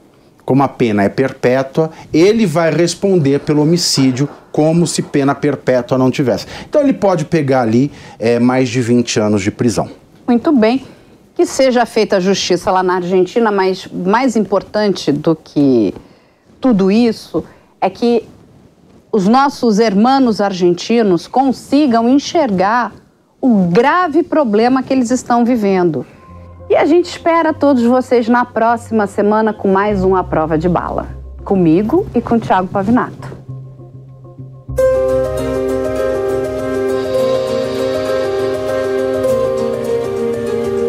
[0.46, 6.12] como a pena é perpétua, ele vai responder pelo homicídio como se pena perpétua não
[6.12, 6.46] tivesse.
[6.70, 9.90] Então ele pode pegar ali é, mais de 20 anos de prisão.
[10.28, 10.86] Muito bem.
[11.34, 15.94] Que seja feita a justiça lá na Argentina, mas mais importante do que
[16.62, 17.44] tudo isso
[17.82, 18.24] é que
[19.12, 22.94] os nossos irmãos argentinos consigam enxergar
[23.42, 26.06] o grave problema que eles estão vivendo.
[26.70, 31.08] E a gente espera todos vocês na próxima semana com mais uma prova de bala.
[31.44, 33.36] Comigo e com o Thiago Pavinato.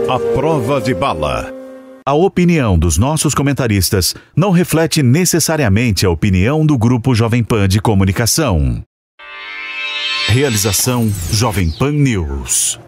[0.09, 1.53] A prova de bala.
[2.07, 7.83] A opinião dos nossos comentaristas não reflete necessariamente a opinião do Grupo Jovem Pan de
[7.83, 8.83] Comunicação.
[10.29, 12.79] Realização Jovem Pan News.